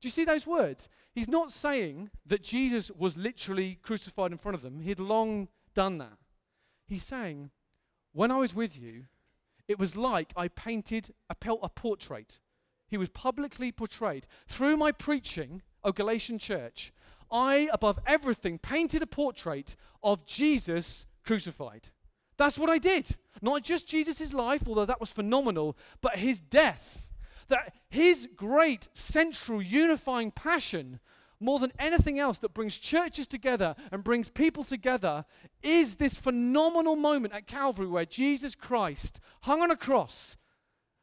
Do 0.00 0.06
you 0.06 0.10
see 0.10 0.24
those 0.24 0.46
words? 0.46 0.88
He's 1.12 1.28
not 1.28 1.52
saying 1.52 2.10
that 2.26 2.42
Jesus 2.42 2.90
was 2.92 3.16
literally 3.16 3.78
crucified 3.82 4.32
in 4.32 4.38
front 4.38 4.54
of 4.54 4.62
them, 4.62 4.80
he'd 4.80 5.00
long 5.00 5.48
done 5.74 5.98
that. 5.98 6.18
He's 6.86 7.04
saying, 7.04 7.50
When 8.12 8.30
I 8.30 8.38
was 8.38 8.54
with 8.54 8.78
you, 8.78 9.04
it 9.66 9.78
was 9.78 9.96
like 9.96 10.32
I 10.36 10.48
painted 10.48 11.10
a, 11.28 11.36
a 11.62 11.68
portrait. 11.68 12.38
He 12.88 12.96
was 12.96 13.08
publicly 13.08 13.70
portrayed. 13.70 14.26
Through 14.48 14.76
my 14.76 14.90
preaching, 14.90 15.62
O 15.84 15.92
Galatian 15.92 16.38
church, 16.38 16.92
I, 17.30 17.68
above 17.72 17.98
everything, 18.06 18.58
painted 18.58 19.02
a 19.02 19.06
portrait 19.06 19.76
of 20.02 20.26
Jesus 20.26 21.06
crucified. 21.24 21.90
That's 22.36 22.58
what 22.58 22.70
I 22.70 22.78
did. 22.78 23.16
Not 23.42 23.62
just 23.62 23.86
Jesus' 23.86 24.32
life, 24.32 24.62
although 24.66 24.86
that 24.86 25.00
was 25.00 25.10
phenomenal, 25.10 25.76
but 26.00 26.16
his 26.16 26.40
death. 26.40 27.08
That 27.48 27.74
his 27.88 28.28
great 28.34 28.88
central 28.94 29.60
unifying 29.60 30.30
passion, 30.30 31.00
more 31.38 31.58
than 31.58 31.72
anything 31.78 32.18
else 32.18 32.38
that 32.38 32.54
brings 32.54 32.78
churches 32.78 33.26
together 33.26 33.74
and 33.92 34.04
brings 34.04 34.28
people 34.28 34.64
together, 34.64 35.24
is 35.62 35.96
this 35.96 36.14
phenomenal 36.14 36.96
moment 36.96 37.34
at 37.34 37.46
Calvary 37.46 37.88
where 37.88 38.06
Jesus 38.06 38.54
Christ 38.54 39.20
hung 39.42 39.60
on 39.60 39.70
a 39.70 39.76
cross 39.76 40.36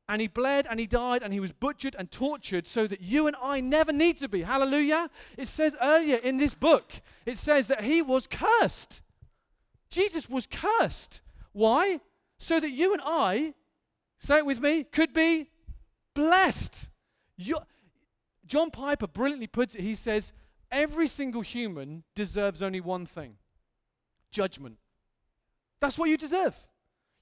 and 0.09 0.21
he 0.21 0.27
bled 0.27 0.67
and 0.69 0.79
he 0.79 0.87
died 0.87 1.21
and 1.21 1.33
he 1.33 1.39
was 1.39 1.51
butchered 1.51 1.95
and 1.97 2.09
tortured 2.09 2.65
so 2.67 2.87
that 2.87 3.01
you 3.01 3.27
and 3.27 3.35
I 3.41 3.59
never 3.59 3.91
need 3.91 4.17
to 4.17 4.29
be. 4.29 4.43
Hallelujah. 4.43 5.09
It 5.37 5.47
says 5.47 5.75
earlier 5.81 6.17
in 6.17 6.37
this 6.37 6.53
book, 6.53 6.93
it 7.25 7.37
says 7.37 7.67
that 7.67 7.83
he 7.83 8.01
was 8.01 8.27
cursed. 8.27 9.01
Jesus 9.89 10.29
was 10.29 10.47
cursed. 10.47 11.21
Why? 11.51 11.99
So 12.37 12.59
that 12.59 12.71
you 12.71 12.93
and 12.93 13.01
I, 13.05 13.53
say 14.19 14.37
it 14.37 14.45
with 14.45 14.61
me, 14.61 14.83
could 14.83 15.13
be 15.13 15.49
blessed. 16.13 16.89
you 17.35 17.57
John 18.45 18.71
Piper 18.71 19.07
brilliantly 19.07 19.47
puts 19.47 19.75
it. 19.75 19.81
He 19.81 19.95
says, 19.95 20.31
Every 20.71 21.07
single 21.07 21.41
human 21.41 22.03
deserves 22.15 22.61
only 22.61 22.81
one 22.81 23.05
thing 23.05 23.35
judgment. 24.31 24.77
That's 25.79 25.97
what 25.97 26.09
you 26.09 26.17
deserve. 26.17 26.55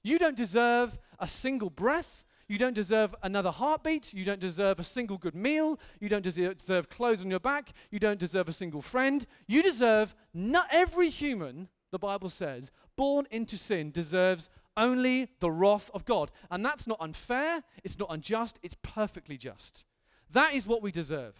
You 0.02 0.18
don't 0.18 0.36
deserve 0.36 0.98
a 1.18 1.26
single 1.26 1.70
breath. 1.70 2.24
You 2.48 2.58
don't 2.58 2.74
deserve 2.74 3.14
another 3.22 3.50
heartbeat. 3.50 4.14
You 4.14 4.24
don't 4.24 4.40
deserve 4.40 4.78
a 4.78 4.84
single 4.84 5.18
good 5.18 5.34
meal. 5.34 5.80
You 6.00 6.08
don't 6.08 6.22
deserve 6.22 6.88
clothes 6.88 7.22
on 7.22 7.30
your 7.30 7.40
back. 7.40 7.72
You 7.90 7.98
don't 7.98 8.20
deserve 8.20 8.48
a 8.48 8.52
single 8.52 8.82
friend. 8.82 9.26
You 9.48 9.62
deserve, 9.62 10.14
not 10.32 10.68
every 10.70 11.10
human, 11.10 11.68
the 11.90 11.98
Bible 11.98 12.30
says, 12.30 12.70
born 12.96 13.26
into 13.30 13.56
sin 13.56 13.90
deserves 13.90 14.48
only 14.76 15.28
the 15.40 15.50
wrath 15.50 15.90
of 15.92 16.04
God. 16.04 16.30
And 16.50 16.64
that's 16.64 16.86
not 16.86 17.00
unfair. 17.00 17.62
It's 17.82 17.98
not 17.98 18.12
unjust. 18.12 18.58
It's 18.62 18.76
perfectly 18.82 19.36
just. 19.36 19.84
That 20.30 20.54
is 20.54 20.66
what 20.66 20.82
we 20.82 20.92
deserve 20.92 21.34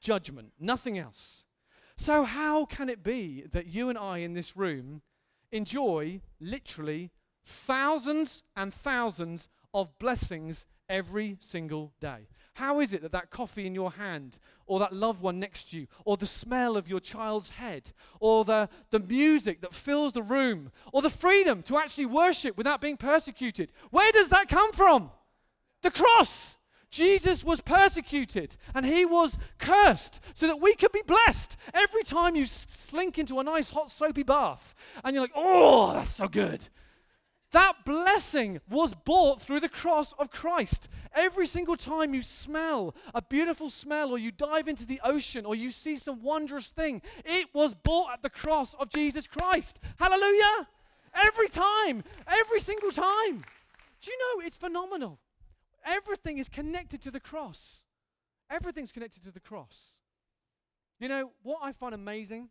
judgment, 0.00 0.52
nothing 0.58 0.98
else. 0.98 1.44
So, 1.96 2.24
how 2.24 2.64
can 2.64 2.88
it 2.88 3.02
be 3.02 3.44
that 3.52 3.66
you 3.66 3.88
and 3.88 3.96
I 3.96 4.18
in 4.18 4.32
this 4.32 4.56
room 4.56 5.02
enjoy 5.52 6.20
literally 6.40 7.10
thousands 7.44 8.42
and 8.56 8.72
thousands 8.74 9.48
of 9.74 9.98
blessings 9.98 10.66
every 10.88 11.38
single 11.40 11.92
day. 12.00 12.28
How 12.54 12.80
is 12.80 12.92
it 12.92 13.00
that 13.00 13.12
that 13.12 13.30
coffee 13.30 13.66
in 13.66 13.74
your 13.74 13.92
hand, 13.92 14.38
or 14.66 14.78
that 14.80 14.92
loved 14.92 15.22
one 15.22 15.40
next 15.40 15.70
to 15.70 15.78
you, 15.78 15.86
or 16.04 16.16
the 16.16 16.26
smell 16.26 16.76
of 16.76 16.88
your 16.88 17.00
child's 17.00 17.48
head, 17.48 17.92
or 18.20 18.44
the, 18.44 18.68
the 18.90 19.00
music 19.00 19.62
that 19.62 19.74
fills 19.74 20.12
the 20.12 20.22
room, 20.22 20.70
or 20.92 21.00
the 21.00 21.08
freedom 21.08 21.62
to 21.62 21.78
actually 21.78 22.06
worship 22.06 22.58
without 22.58 22.82
being 22.82 22.98
persecuted, 22.98 23.72
where 23.90 24.12
does 24.12 24.28
that 24.28 24.48
come 24.48 24.72
from? 24.72 25.10
The 25.82 25.90
cross. 25.90 26.58
Jesus 26.90 27.42
was 27.42 27.62
persecuted 27.62 28.54
and 28.74 28.84
he 28.84 29.06
was 29.06 29.38
cursed 29.58 30.20
so 30.34 30.46
that 30.46 30.60
we 30.60 30.74
could 30.74 30.92
be 30.92 31.00
blessed. 31.06 31.56
Every 31.72 32.02
time 32.02 32.36
you 32.36 32.44
slink 32.44 33.18
into 33.18 33.40
a 33.40 33.44
nice 33.44 33.70
hot 33.70 33.90
soapy 33.90 34.22
bath 34.22 34.74
and 35.02 35.14
you're 35.14 35.24
like, 35.24 35.32
oh, 35.34 35.94
that's 35.94 36.16
so 36.16 36.28
good. 36.28 36.60
That 37.52 37.84
blessing 37.84 38.60
was 38.68 38.94
bought 38.94 39.42
through 39.42 39.60
the 39.60 39.68
cross 39.68 40.14
of 40.18 40.30
Christ. 40.30 40.88
Every 41.14 41.46
single 41.46 41.76
time 41.76 42.14
you 42.14 42.22
smell 42.22 42.94
a 43.14 43.20
beautiful 43.20 43.68
smell, 43.68 44.10
or 44.10 44.18
you 44.18 44.30
dive 44.30 44.68
into 44.68 44.86
the 44.86 45.00
ocean, 45.04 45.44
or 45.44 45.54
you 45.54 45.70
see 45.70 45.96
some 45.96 46.22
wondrous 46.22 46.72
thing, 46.72 47.02
it 47.26 47.48
was 47.52 47.74
bought 47.74 48.14
at 48.14 48.22
the 48.22 48.30
cross 48.30 48.74
of 48.74 48.88
Jesus 48.88 49.26
Christ. 49.26 49.80
Hallelujah! 49.98 50.66
Every 51.14 51.48
time, 51.48 52.02
every 52.26 52.58
single 52.58 52.90
time. 52.90 53.44
Do 54.00 54.10
you 54.10 54.18
know 54.18 54.46
it's 54.46 54.56
phenomenal? 54.56 55.20
Everything 55.84 56.38
is 56.38 56.48
connected 56.48 57.02
to 57.02 57.10
the 57.10 57.20
cross. 57.20 57.84
Everything's 58.50 58.92
connected 58.92 59.22
to 59.24 59.30
the 59.30 59.40
cross. 59.40 60.00
You 60.98 61.08
know, 61.08 61.32
what 61.42 61.58
I 61.62 61.72
find 61.72 61.94
amazing 61.94 62.48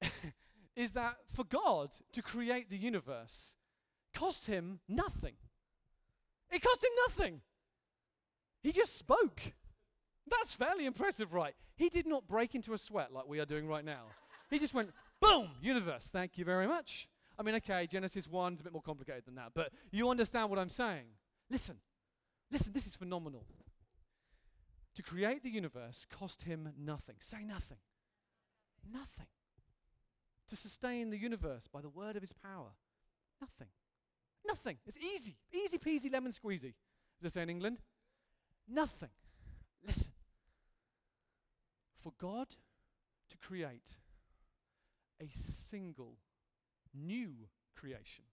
is 0.76 0.92
that 0.92 1.16
for 1.32 1.44
God 1.44 1.90
to 2.12 2.22
create 2.22 2.70
the 2.70 2.76
universe 2.76 3.55
cost 4.16 4.46
him 4.46 4.80
nothing. 4.88 5.34
It 6.50 6.62
cost 6.62 6.82
him 6.82 6.90
nothing. 7.08 7.40
He 8.62 8.72
just 8.72 8.98
spoke. 8.98 9.40
That's 10.28 10.52
fairly 10.52 10.86
impressive, 10.86 11.32
right? 11.32 11.54
He 11.76 11.88
did 11.88 12.06
not 12.06 12.26
break 12.26 12.54
into 12.54 12.72
a 12.72 12.78
sweat 12.78 13.12
like 13.12 13.28
we 13.28 13.38
are 13.38 13.46
doing 13.46 13.68
right 13.68 13.84
now. 13.84 14.06
He 14.50 14.58
just 14.58 14.74
went, 14.74 14.90
boom, 15.20 15.50
universe, 15.60 16.04
thank 16.10 16.38
you 16.38 16.44
very 16.44 16.66
much. 16.66 17.08
I 17.38 17.42
mean, 17.42 17.54
okay, 17.56 17.86
Genesis 17.86 18.26
1's 18.26 18.60
a 18.60 18.64
bit 18.64 18.72
more 18.72 18.82
complicated 18.82 19.24
than 19.26 19.34
that, 19.36 19.52
but 19.54 19.70
you 19.90 20.08
understand 20.08 20.50
what 20.50 20.58
I'm 20.58 20.68
saying. 20.68 21.04
Listen, 21.50 21.76
listen, 22.50 22.72
this 22.72 22.86
is 22.86 22.94
phenomenal. 22.94 23.44
To 24.94 25.02
create 25.02 25.42
the 25.42 25.50
universe 25.50 26.06
cost 26.10 26.44
him 26.44 26.70
nothing. 26.78 27.16
Say 27.20 27.44
nothing. 27.44 27.78
Nothing. 28.90 29.26
To 30.48 30.56
sustain 30.56 31.10
the 31.10 31.18
universe 31.18 31.68
by 31.70 31.82
the 31.82 31.90
word 31.90 32.16
of 32.16 32.22
his 32.22 32.32
power. 32.32 32.70
Nothing. 33.40 33.68
Nothing. 34.46 34.78
It's 34.86 34.98
easy. 34.98 35.36
Easy 35.52 35.78
peasy 35.78 36.12
lemon 36.12 36.32
squeezy. 36.32 36.74
As 37.18 37.22
they 37.22 37.28
say 37.28 37.42
in 37.42 37.50
England. 37.50 37.78
Nothing. 38.68 39.10
Listen. 39.86 40.12
For 41.98 42.12
God 42.18 42.48
to 43.30 43.36
create 43.38 43.88
a 45.20 45.28
single 45.34 46.16
new 46.94 47.32
creation. 47.74 48.24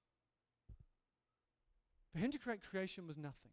For 2.12 2.20
him 2.20 2.32
to 2.32 2.38
create 2.38 2.62
creation 2.62 3.08
was 3.08 3.18
nothing. 3.18 3.52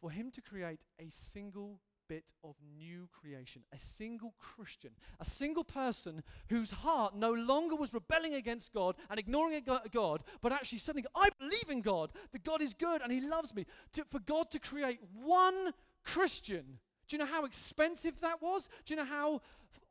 For 0.00 0.10
him 0.10 0.30
to 0.30 0.40
create 0.40 0.86
a 0.98 1.10
single 1.10 1.80
bit 2.10 2.32
of 2.42 2.56
new 2.76 3.08
creation, 3.12 3.62
a 3.72 3.78
single 3.78 4.34
Christian, 4.36 4.90
a 5.20 5.24
single 5.24 5.62
person 5.62 6.24
whose 6.48 6.72
heart 6.72 7.14
no 7.14 7.32
longer 7.32 7.76
was 7.76 7.94
rebelling 7.94 8.34
against 8.34 8.72
God 8.72 8.96
and 9.08 9.20
ignoring 9.20 9.62
God, 9.92 10.24
but 10.42 10.50
actually 10.50 10.78
saying, 10.78 11.04
I 11.14 11.28
believe 11.38 11.70
in 11.70 11.82
God, 11.82 12.10
that 12.32 12.42
God 12.42 12.62
is 12.62 12.74
good 12.74 13.00
and 13.00 13.12
He 13.12 13.20
loves 13.20 13.54
me. 13.54 13.64
To, 13.92 14.04
for 14.10 14.18
God 14.18 14.50
to 14.50 14.58
create 14.58 14.98
one 15.22 15.72
Christian, 16.04 16.80
do 17.06 17.16
you 17.16 17.18
know 17.18 17.30
how 17.30 17.44
expensive 17.44 18.20
that 18.22 18.42
was? 18.42 18.68
Do 18.84 18.92
you 18.92 18.96
know 18.96 19.04
how 19.04 19.40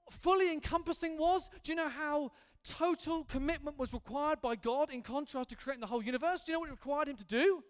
fully 0.09 0.51
encompassing 0.51 1.17
was? 1.17 1.49
Do 1.63 1.71
you 1.71 1.77
know 1.77 1.87
how 1.87 2.33
total 2.67 3.23
commitment 3.23 3.79
was 3.79 3.93
required 3.93 4.41
by 4.41 4.57
God 4.57 4.91
in 4.91 5.03
contrast 5.03 5.51
to 5.51 5.55
creating 5.55 5.79
the 5.79 5.87
whole 5.87 6.03
universe? 6.03 6.41
Do 6.41 6.51
you 6.51 6.57
know 6.57 6.59
what 6.59 6.67
it 6.67 6.73
required 6.73 7.07
him 7.07 7.15
to 7.15 7.23
do? 7.23 7.63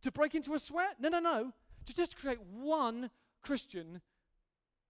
To 0.00 0.10
break 0.10 0.34
into 0.34 0.54
a 0.54 0.58
sweat? 0.58 0.96
No, 0.98 1.10
no, 1.10 1.20
no. 1.20 1.52
To 1.84 1.94
just 1.94 2.16
create 2.16 2.38
one 2.40 3.10
Christian, 3.42 4.00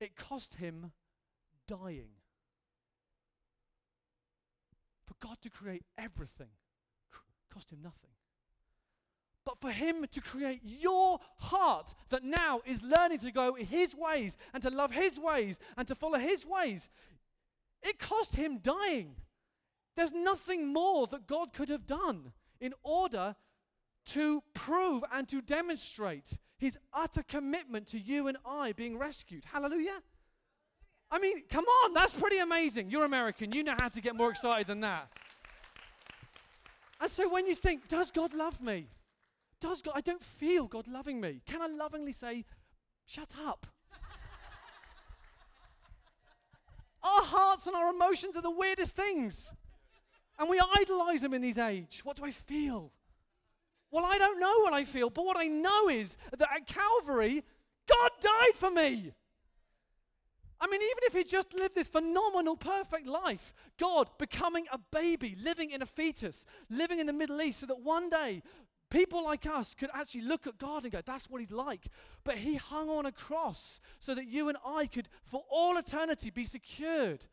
it 0.00 0.16
cost 0.16 0.54
him 0.54 0.92
dying. 1.66 2.10
For 5.06 5.14
God 5.20 5.38
to 5.42 5.50
create 5.50 5.84
everything 5.98 6.48
cost 7.52 7.70
him 7.70 7.80
nothing. 7.82 8.10
But 9.44 9.60
for 9.60 9.70
him 9.70 10.06
to 10.10 10.20
create 10.20 10.60
your 10.62 11.18
heart 11.38 11.92
that 12.10 12.22
now 12.22 12.60
is 12.64 12.82
learning 12.82 13.18
to 13.18 13.32
go 13.32 13.54
his 13.54 13.94
ways 13.94 14.36
and 14.54 14.62
to 14.62 14.70
love 14.70 14.92
his 14.92 15.18
ways 15.18 15.58
and 15.76 15.86
to 15.88 15.94
follow 15.94 16.18
his 16.18 16.46
ways, 16.46 16.88
it 17.82 17.98
cost 17.98 18.36
him 18.36 18.58
dying. 18.58 19.16
There's 19.96 20.12
nothing 20.12 20.72
more 20.72 21.06
that 21.08 21.26
God 21.26 21.52
could 21.52 21.68
have 21.68 21.86
done 21.86 22.32
in 22.60 22.72
order 22.84 23.34
to 24.06 24.42
prove 24.54 25.02
and 25.12 25.28
to 25.28 25.42
demonstrate 25.42 26.38
his 26.62 26.78
utter 26.94 27.24
commitment 27.24 27.88
to 27.88 27.98
you 27.98 28.28
and 28.28 28.38
I 28.46 28.70
being 28.70 28.96
rescued. 28.96 29.44
Hallelujah. 29.44 30.00
I 31.10 31.18
mean, 31.18 31.42
come 31.50 31.64
on, 31.64 31.92
that's 31.92 32.12
pretty 32.12 32.38
amazing. 32.38 32.88
You're 32.88 33.04
American, 33.04 33.50
you 33.50 33.64
know 33.64 33.74
how 33.76 33.88
to 33.88 34.00
get 34.00 34.14
more 34.14 34.30
excited 34.30 34.68
than 34.68 34.80
that. 34.82 35.08
And 37.00 37.10
so 37.10 37.28
when 37.28 37.48
you 37.48 37.56
think, 37.56 37.88
does 37.88 38.12
God 38.12 38.32
love 38.32 38.62
me? 38.62 38.86
Does 39.60 39.82
God, 39.82 39.94
I 39.96 40.02
don't 40.02 40.24
feel 40.24 40.68
God 40.68 40.86
loving 40.86 41.20
me. 41.20 41.42
Can 41.46 41.60
I 41.60 41.66
lovingly 41.66 42.12
say, 42.12 42.44
shut 43.06 43.34
up? 43.44 43.66
our 47.02 47.24
hearts 47.24 47.66
and 47.66 47.74
our 47.74 47.90
emotions 47.90 48.36
are 48.36 48.42
the 48.42 48.52
weirdest 48.52 48.94
things. 48.94 49.52
And 50.38 50.48
we 50.48 50.62
idolize 50.76 51.22
them 51.22 51.34
in 51.34 51.42
this 51.42 51.58
age. 51.58 52.02
What 52.04 52.18
do 52.18 52.24
I 52.24 52.30
feel? 52.30 52.92
Well, 53.92 54.06
I 54.06 54.18
don't 54.18 54.40
know 54.40 54.60
what 54.60 54.72
I 54.72 54.84
feel, 54.84 55.10
but 55.10 55.24
what 55.24 55.36
I 55.38 55.46
know 55.46 55.88
is 55.88 56.16
that 56.36 56.48
at 56.52 56.66
Calvary, 56.66 57.44
God 57.86 58.10
died 58.20 58.54
for 58.54 58.70
me. 58.70 59.12
I 60.58 60.66
mean, 60.66 60.80
even 60.80 60.98
if 61.02 61.12
he 61.12 61.24
just 61.24 61.52
lived 61.52 61.74
this 61.74 61.88
phenomenal, 61.88 62.56
perfect 62.56 63.06
life, 63.06 63.52
God 63.78 64.08
becoming 64.18 64.64
a 64.72 64.78
baby, 64.92 65.36
living 65.42 65.72
in 65.72 65.82
a 65.82 65.86
fetus, 65.86 66.46
living 66.70 67.00
in 67.00 67.06
the 67.06 67.12
Middle 67.12 67.42
East, 67.42 67.60
so 67.60 67.66
that 67.66 67.80
one 67.80 68.08
day 68.08 68.42
people 68.88 69.24
like 69.24 69.44
us 69.44 69.74
could 69.74 69.90
actually 69.92 70.22
look 70.22 70.46
at 70.46 70.58
God 70.58 70.84
and 70.84 70.92
go, 70.92 71.00
that's 71.04 71.28
what 71.28 71.40
he's 71.40 71.50
like. 71.50 71.86
But 72.24 72.36
he 72.36 72.54
hung 72.54 72.88
on 72.88 73.06
a 73.06 73.12
cross 73.12 73.80
so 73.98 74.14
that 74.14 74.26
you 74.26 74.48
and 74.48 74.56
I 74.64 74.86
could, 74.86 75.08
for 75.24 75.42
all 75.50 75.76
eternity, 75.76 76.30
be 76.30 76.44
secured. 76.44 77.26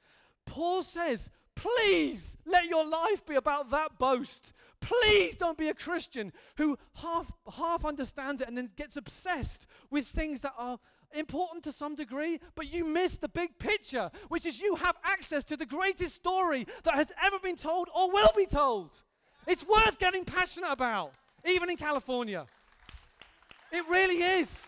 Paul 0.45 0.83
says, 0.83 1.29
Please 1.59 2.37
let 2.45 2.65
your 2.65 2.85
life 2.85 3.25
be 3.25 3.35
about 3.35 3.69
that 3.71 3.99
boast. 3.99 4.53
Please 4.79 5.35
don't 5.35 5.57
be 5.57 5.67
a 5.67 5.73
Christian 5.73 6.31
who 6.55 6.77
half, 6.93 7.29
half 7.53 7.83
understands 7.83 8.41
it 8.41 8.47
and 8.47 8.57
then 8.57 8.69
gets 8.77 8.95
obsessed 8.95 9.67
with 9.91 10.07
things 10.07 10.39
that 10.39 10.53
are 10.57 10.79
important 11.13 11.65
to 11.65 11.73
some 11.73 11.95
degree, 11.95 12.39
but 12.55 12.71
you 12.71 12.85
miss 12.85 13.17
the 13.17 13.27
big 13.27 13.59
picture, 13.59 14.09
which 14.29 14.45
is 14.45 14.61
you 14.61 14.75
have 14.75 14.95
access 15.03 15.43
to 15.43 15.57
the 15.57 15.65
greatest 15.65 16.15
story 16.15 16.65
that 16.83 16.93
has 16.93 17.11
ever 17.21 17.39
been 17.39 17.57
told 17.57 17.89
or 17.93 18.09
will 18.09 18.31
be 18.37 18.45
told. 18.45 18.91
It's 19.45 19.65
worth 19.67 19.99
getting 19.99 20.23
passionate 20.23 20.71
about, 20.71 21.11
even 21.45 21.69
in 21.69 21.75
California. 21.75 22.45
It 23.73 23.83
really 23.89 24.21
is. 24.21 24.65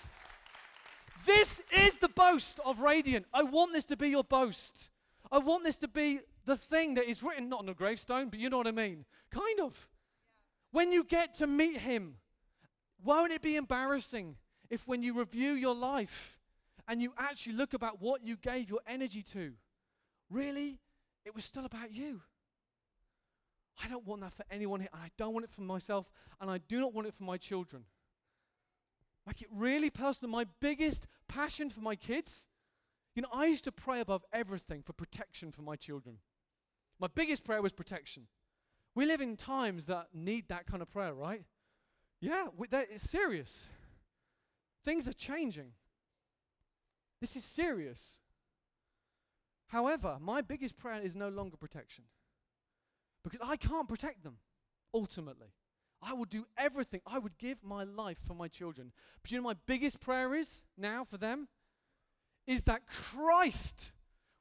This 1.26 1.62
is 1.74 1.96
the 1.96 2.10
boast 2.10 2.60
of 2.66 2.82
Radiant. 2.82 3.28
I 3.34 3.44
want 3.44 3.72
this 3.72 3.86
to 3.86 3.96
be 3.96 4.10
your 4.10 4.26
boast. 4.26 4.90
I 5.32 5.38
want 5.38 5.64
this 5.64 5.78
to 5.78 5.88
be 5.88 6.20
the 6.46 6.58
thing 6.58 6.96
that 6.96 7.10
is 7.10 7.24
written 7.24 7.50
not 7.50 7.60
on 7.60 7.70
a 7.70 7.74
gravestone, 7.74 8.30
but 8.30 8.40
you 8.40 8.50
know 8.50 8.58
what 8.58 8.68
I 8.68 8.72
mean? 8.72 9.06
Kind 9.30 9.60
of. 9.60 9.74
Yeah. 9.74 10.80
When 10.80 10.92
you 10.92 11.04
get 11.04 11.36
to 11.36 11.48
meet 11.48 11.78
him, 11.78 12.16
won't 13.04 13.32
it 13.32 13.42
be 13.42 13.56
embarrassing 13.56 14.38
if 14.70 14.88
when 14.88 15.04
you 15.04 15.18
review 15.18 15.54
your 15.54 15.76
life 15.76 16.40
and 16.88 17.02
you 17.02 17.14
actually 17.18 17.54
look 17.54 17.74
about 17.74 18.02
what 18.02 18.24
you 18.24 18.38
gave 18.38 18.70
your 18.70 18.80
energy 18.88 19.22
to, 19.34 19.54
really, 20.30 20.80
it 21.26 21.36
was 21.36 21.46
still 21.46 21.66
about 21.66 21.92
you? 21.92 22.22
I 23.84 23.88
don't 23.88 24.06
want 24.06 24.22
that 24.22 24.34
for 24.34 24.46
anyone 24.52 24.80
here, 24.80 24.90
and 24.94 25.02
I 25.02 25.10
don't 25.18 25.34
want 25.34 25.46
it 25.46 25.52
for 25.52 25.62
myself, 25.62 26.12
and 26.40 26.50
I 26.50 26.60
do 26.60 26.80
not 26.80 26.94
want 26.94 27.08
it 27.08 27.14
for 27.14 27.24
my 27.24 27.38
children. 27.38 27.84
Make 29.26 29.42
it 29.42 29.50
really 29.52 29.90
personal. 29.90 30.32
My 30.32 30.46
biggest 30.60 31.08
passion 31.28 31.70
for 31.70 31.82
my 31.82 31.96
kids, 31.96 32.48
you 33.16 33.22
know, 33.22 33.30
I 33.32 33.46
used 33.46 33.64
to 33.66 33.72
pray 33.72 34.00
above 34.00 34.24
everything 34.34 34.84
for 34.84 34.94
protection 34.94 35.52
for 35.52 35.62
my 35.62 35.76
children. 35.76 36.18
My 37.02 37.08
biggest 37.08 37.44
prayer 37.44 37.64
was 37.64 37.74
protection. 37.74 38.28
We 38.94 39.06
live 39.06 39.22
in 39.22 39.36
times 39.36 39.88
that 39.88 40.10
need 40.14 40.50
that 40.50 40.68
kind 40.68 40.84
of 40.84 40.92
prayer, 40.92 41.16
right? 41.16 41.44
Yeah, 42.20 42.46
we, 42.56 42.68
that, 42.68 42.90
it's 42.92 43.10
serious. 43.10 43.68
Things 44.86 45.08
are 45.08 45.14
changing. 45.14 45.72
This 47.20 47.36
is 47.36 47.44
serious. 47.44 48.20
However, 49.68 50.18
my 50.22 50.42
biggest 50.42 50.78
prayer 50.78 51.02
is 51.02 51.16
no 51.16 51.30
longer 51.30 51.58
protection 51.58 52.04
because 53.24 53.40
I 53.44 53.56
can't 53.56 53.90
protect 53.90 54.24
them 54.24 54.38
ultimately. 54.94 55.48
I 56.04 56.14
will 56.14 56.26
do 56.26 56.46
everything. 56.58 57.02
I 57.08 57.18
would 57.18 57.38
give 57.40 57.64
my 57.64 57.84
life 57.84 58.18
for 58.28 58.36
my 58.36 58.48
children. 58.48 58.92
But 59.24 59.32
you 59.32 59.38
know, 59.38 59.44
my 59.44 59.56
biggest 59.66 60.00
prayer 60.00 60.36
is 60.36 60.62
now 60.78 61.04
for 61.04 61.18
them 61.18 61.48
is 62.46 62.64
that 62.64 62.82
Christ 62.86 63.92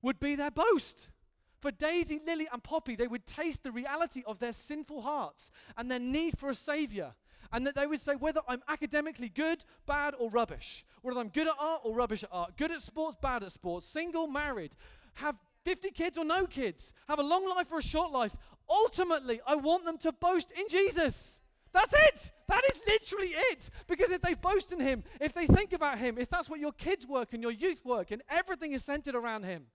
would 0.02 0.20
be 0.20 0.34
their 0.34 0.50
boast. 0.50 1.08
For 1.60 1.70
Daisy, 1.70 2.20
Lily, 2.26 2.48
and 2.50 2.62
Poppy, 2.62 2.96
they 2.96 3.06
would 3.06 3.26
taste 3.26 3.62
the 3.62 3.72
reality 3.72 4.22
of 4.26 4.38
their 4.38 4.52
sinful 4.52 5.02
hearts 5.02 5.50
and 5.76 5.90
their 5.90 5.98
need 5.98 6.38
for 6.38 6.50
a 6.50 6.54
Savior. 6.54 7.14
And 7.52 7.66
that 7.66 7.74
they 7.74 7.86
would 7.86 8.00
say, 8.00 8.14
whether 8.14 8.40
I'm 8.48 8.62
academically 8.68 9.28
good, 9.28 9.64
bad, 9.86 10.14
or 10.18 10.30
rubbish, 10.30 10.84
whether 11.02 11.18
I'm 11.18 11.28
good 11.28 11.48
at 11.48 11.54
art 11.58 11.80
or 11.84 11.94
rubbish 11.94 12.22
at 12.22 12.30
art, 12.32 12.56
good 12.56 12.70
at 12.70 12.80
sports, 12.80 13.18
bad 13.20 13.42
at 13.42 13.52
sports, 13.52 13.88
single, 13.88 14.28
married, 14.28 14.76
have 15.14 15.36
50 15.64 15.90
kids 15.90 16.16
or 16.16 16.24
no 16.24 16.46
kids, 16.46 16.92
have 17.08 17.18
a 17.18 17.22
long 17.22 17.48
life 17.48 17.66
or 17.70 17.78
a 17.78 17.82
short 17.82 18.12
life, 18.12 18.34
ultimately, 18.68 19.40
I 19.46 19.56
want 19.56 19.84
them 19.84 19.98
to 19.98 20.12
boast 20.12 20.50
in 20.56 20.68
Jesus. 20.68 21.40
That's 21.72 21.92
it. 21.92 22.32
That 22.48 22.62
is 22.70 22.78
literally 22.86 23.34
it. 23.50 23.68
Because 23.86 24.10
if 24.10 24.22
they 24.22 24.34
boast 24.34 24.72
in 24.72 24.80
Him, 24.80 25.04
if 25.20 25.32
they 25.32 25.46
think 25.46 25.72
about 25.72 25.98
Him, 25.98 26.18
if 26.18 26.30
that's 26.30 26.48
what 26.48 26.60
your 26.60 26.72
kids 26.72 27.06
work 27.06 27.32
and 27.32 27.42
your 27.42 27.52
youth 27.52 27.84
work, 27.84 28.10
and 28.10 28.22
everything 28.30 28.72
is 28.72 28.84
centered 28.84 29.14
around 29.14 29.44
Him, 29.44 29.66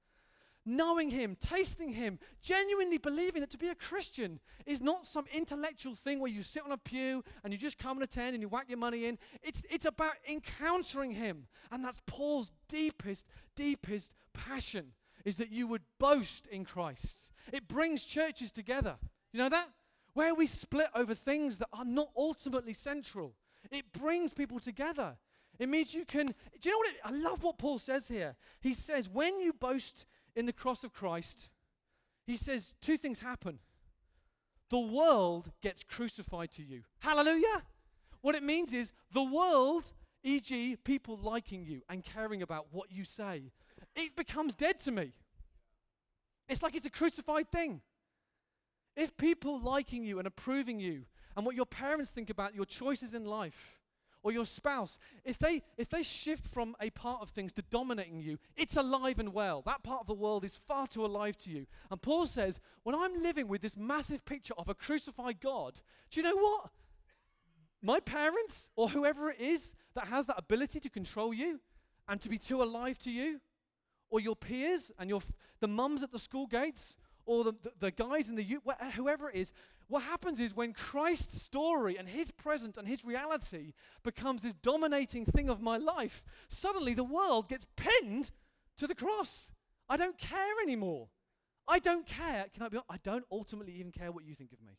knowing 0.65 1.09
Him, 1.09 1.37
tasting 1.39 1.89
Him, 1.89 2.19
genuinely 2.41 2.97
believing 2.97 3.41
that 3.41 3.51
to 3.51 3.57
be 3.57 3.69
a 3.69 3.75
Christian 3.75 4.39
is 4.65 4.81
not 4.81 5.05
some 5.05 5.25
intellectual 5.33 5.95
thing 5.95 6.19
where 6.19 6.31
you 6.31 6.43
sit 6.43 6.63
on 6.65 6.71
a 6.71 6.77
pew 6.77 7.23
and 7.43 7.53
you 7.53 7.59
just 7.59 7.77
come 7.77 7.97
and 7.97 8.03
attend 8.03 8.33
and 8.33 8.41
you 8.41 8.49
whack 8.49 8.65
your 8.67 8.77
money 8.77 9.05
in. 9.05 9.17
It's, 9.43 9.63
it's 9.69 9.85
about 9.85 10.13
encountering 10.29 11.11
Him. 11.11 11.47
And 11.71 11.83
that's 11.83 12.01
Paul's 12.07 12.51
deepest, 12.67 13.27
deepest 13.55 14.15
passion 14.33 14.93
is 15.23 15.37
that 15.37 15.51
you 15.51 15.67
would 15.67 15.81
boast 15.99 16.47
in 16.47 16.65
Christ. 16.65 17.31
It 17.51 17.67
brings 17.67 18.03
churches 18.03 18.51
together. 18.51 18.95
You 19.33 19.39
know 19.39 19.49
that? 19.49 19.69
Where 20.13 20.33
we 20.33 20.47
split 20.47 20.87
over 20.95 21.13
things 21.13 21.57
that 21.57 21.69
are 21.73 21.85
not 21.85 22.09
ultimately 22.15 22.73
central. 22.73 23.35
It 23.71 23.91
brings 23.91 24.33
people 24.33 24.59
together. 24.59 25.17
It 25.57 25.69
means 25.69 25.93
you 25.93 26.05
can. 26.05 26.27
Do 26.27 26.33
you 26.69 26.71
know 26.71 26.77
what? 26.77 26.89
It, 26.89 26.95
I 27.03 27.11
love 27.11 27.43
what 27.43 27.57
Paul 27.57 27.79
says 27.79 28.07
here. 28.07 28.35
He 28.61 28.73
says, 28.73 29.09
when 29.09 29.39
you 29.39 29.53
boast 29.53 30.05
in 30.35 30.45
the 30.45 30.53
cross 30.53 30.83
of 30.83 30.93
Christ, 30.93 31.49
he 32.25 32.37
says 32.37 32.73
two 32.81 32.97
things 32.97 33.19
happen. 33.19 33.59
The 34.69 34.79
world 34.79 35.51
gets 35.61 35.83
crucified 35.83 36.51
to 36.53 36.63
you. 36.63 36.81
Hallelujah. 36.99 37.63
What 38.21 38.35
it 38.35 38.43
means 38.43 38.73
is 38.73 38.91
the 39.13 39.23
world, 39.23 39.93
e.g., 40.23 40.77
people 40.83 41.19
liking 41.21 41.63
you 41.63 41.81
and 41.89 42.03
caring 42.03 42.41
about 42.41 42.67
what 42.71 42.91
you 42.91 43.03
say, 43.05 43.51
it 43.95 44.15
becomes 44.15 44.55
dead 44.55 44.79
to 44.81 44.91
me. 44.91 45.13
It's 46.49 46.63
like 46.63 46.75
it's 46.75 46.85
a 46.85 46.91
crucified 46.91 47.51
thing. 47.51 47.81
If 48.95 49.15
people 49.17 49.59
liking 49.59 50.03
you 50.03 50.19
and 50.19 50.27
approving 50.27 50.79
you 50.79 51.03
and 51.35 51.45
what 51.45 51.55
your 51.55 51.65
parents 51.65 52.11
think 52.11 52.29
about 52.29 52.55
your 52.55 52.65
choices 52.65 53.13
in 53.13 53.25
life, 53.25 53.74
or 54.25 54.31
your 54.31 54.45
spouse, 54.45 54.97
if 55.23 55.37
they 55.37 55.61
if 55.77 55.87
they 55.87 56.01
shift 56.01 56.47
from 56.47 56.75
a 56.81 56.89
part 56.89 57.21
of 57.21 57.29
things 57.29 57.53
to 57.53 57.61
dominating 57.69 58.19
you, 58.19 58.39
it's 58.57 58.75
alive 58.75 59.19
and 59.19 59.31
well. 59.31 59.61
That 59.67 59.83
part 59.83 60.01
of 60.01 60.07
the 60.07 60.15
world 60.15 60.43
is 60.43 60.59
far 60.67 60.87
too 60.87 61.05
alive 61.05 61.37
to 61.43 61.51
you. 61.51 61.67
And 61.91 62.01
Paul 62.01 62.25
says, 62.25 62.59
when 62.81 62.95
I'm 62.95 63.21
living 63.21 63.47
with 63.47 63.61
this 63.61 63.77
massive 63.77 64.25
picture 64.25 64.55
of 64.57 64.67
a 64.67 64.73
crucified 64.73 65.39
God, 65.39 65.79
do 66.09 66.19
you 66.19 66.23
know 66.23 66.35
what? 66.35 66.71
My 67.83 67.99
parents 67.99 68.71
or 68.75 68.89
whoever 68.89 69.29
it 69.29 69.39
is 69.39 69.75
that 69.93 70.07
has 70.07 70.25
that 70.25 70.39
ability 70.39 70.79
to 70.79 70.89
control 70.89 71.31
you 71.31 71.59
and 72.09 72.19
to 72.21 72.27
be 72.27 72.39
too 72.39 72.63
alive 72.63 72.97
to 72.99 73.11
you, 73.11 73.39
or 74.09 74.19
your 74.19 74.35
peers 74.35 74.91
and 74.97 75.07
your 75.07 75.21
the 75.59 75.67
mums 75.67 76.01
at 76.01 76.11
the 76.11 76.17
school 76.17 76.47
gates, 76.47 76.97
or 77.27 77.43
the, 77.43 77.53
the, 77.61 77.71
the 77.79 77.91
guys 77.91 78.27
in 78.29 78.35
the 78.35 78.43
youth, 78.43 78.63
whoever 78.95 79.29
it 79.29 79.35
is, 79.35 79.53
what 79.87 80.03
happens 80.03 80.39
is 80.39 80.55
when 80.55 80.73
Christ's 80.73 81.41
story 81.41 81.97
and 81.97 82.07
his 82.07 82.31
presence 82.31 82.77
and 82.77 82.87
his 82.87 83.05
reality 83.05 83.73
becomes 84.03 84.41
this 84.41 84.53
dominating 84.53 85.25
thing 85.25 85.49
of 85.49 85.61
my 85.61 85.77
life, 85.77 86.23
suddenly 86.47 86.93
the 86.93 87.03
world 87.03 87.49
gets 87.49 87.65
pinned 87.75 88.31
to 88.77 88.87
the 88.87 88.95
cross. 88.95 89.51
I 89.87 89.97
don't 89.97 90.17
care 90.17 90.61
anymore. 90.63 91.09
I 91.67 91.79
don't 91.79 92.05
care. 92.07 92.45
Can 92.53 92.63
I 92.63 92.69
be 92.69 92.77
honest? 92.77 92.89
I 92.89 92.97
don't 93.03 93.25
ultimately 93.31 93.73
even 93.73 93.91
care 93.91 94.11
what 94.11 94.25
you 94.25 94.35
think 94.35 94.51
of 94.53 94.61
me. 94.61 94.77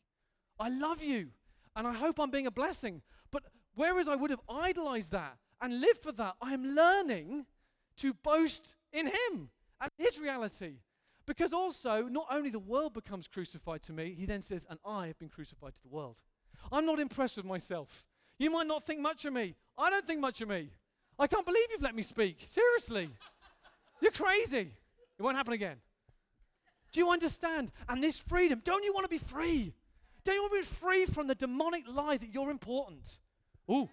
I 0.59 0.69
love 0.69 1.01
you 1.01 1.29
and 1.75 1.87
I 1.87 1.93
hope 1.93 2.19
I'm 2.19 2.31
being 2.31 2.47
a 2.47 2.51
blessing. 2.51 3.01
But 3.31 3.43
whereas 3.75 4.07
I 4.07 4.15
would 4.15 4.31
have 4.31 4.41
idolized 4.49 5.11
that 5.11 5.37
and 5.61 5.79
lived 5.79 6.01
for 6.03 6.11
that, 6.13 6.35
I 6.41 6.53
am 6.53 6.63
learning 6.63 7.45
to 7.97 8.13
boast 8.13 8.75
in 8.91 9.07
him 9.07 9.49
and 9.79 9.91
his 9.97 10.19
reality. 10.19 10.77
Because 11.27 11.51
also, 11.51 12.03
not 12.03 12.25
only 12.31 12.49
the 12.49 12.57
world 12.57 12.93
becomes 12.93 13.27
crucified 13.27 13.83
to 13.83 13.93
me, 13.93 14.15
he 14.17 14.25
then 14.25 14.41
says, 14.41 14.65
and 14.69 14.79
I 14.85 15.07
have 15.07 15.19
been 15.19 15.29
crucified 15.29 15.75
to 15.75 15.81
the 15.83 15.89
world. 15.89 16.15
I'm 16.71 16.85
not 16.85 16.99
impressed 16.99 17.35
with 17.35 17.45
myself. 17.45 18.05
You 18.39 18.49
might 18.49 18.65
not 18.65 18.87
think 18.87 19.01
much 19.01 19.25
of 19.25 19.33
me. 19.33 19.55
I 19.77 19.89
don't 19.89 20.07
think 20.07 20.21
much 20.21 20.39
of 20.41 20.47
me. 20.47 20.69
I 21.19 21.27
can't 21.27 21.45
believe 21.45 21.65
you've 21.69 21.81
let 21.81 21.95
me 21.95 22.03
speak. 22.03 22.45
Seriously. 22.47 23.09
You're 24.01 24.11
crazy. 24.11 24.71
It 25.19 25.21
won't 25.21 25.35
happen 25.35 25.53
again. 25.53 25.77
Do 26.93 27.01
you 27.01 27.09
understand? 27.09 27.71
And 27.89 28.01
this 28.01 28.17
freedom, 28.17 28.61
don't 28.63 28.83
you 28.83 28.93
want 28.93 29.03
to 29.03 29.09
be 29.09 29.17
free? 29.17 29.73
Don't 30.23 30.35
you 30.35 30.41
want 30.41 30.53
to 30.53 30.59
be 30.59 30.75
free 30.77 31.05
from 31.05 31.27
the 31.27 31.35
demonic 31.35 31.83
lie 31.89 32.17
that 32.17 32.33
you're 32.33 32.51
important? 32.51 33.19
Ooh. 33.69 33.89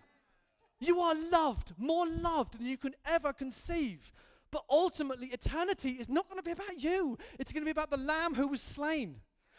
You 0.78 1.00
are 1.00 1.16
loved, 1.30 1.72
more 1.78 2.06
loved 2.06 2.58
than 2.58 2.66
you 2.66 2.76
can 2.76 2.94
ever 3.06 3.32
conceive. 3.32 4.12
But 4.54 4.66
ultimately, 4.70 5.26
eternity 5.32 5.96
is 5.98 6.08
not 6.08 6.28
going 6.28 6.38
to 6.38 6.44
be 6.44 6.52
about 6.52 6.80
you. 6.80 7.18
It's 7.40 7.50
going 7.50 7.62
to 7.62 7.64
be 7.64 7.72
about 7.72 7.90
the 7.90 7.96
Lamb 7.96 8.36
who 8.36 8.46
was 8.46 8.62
slain, 8.62 9.16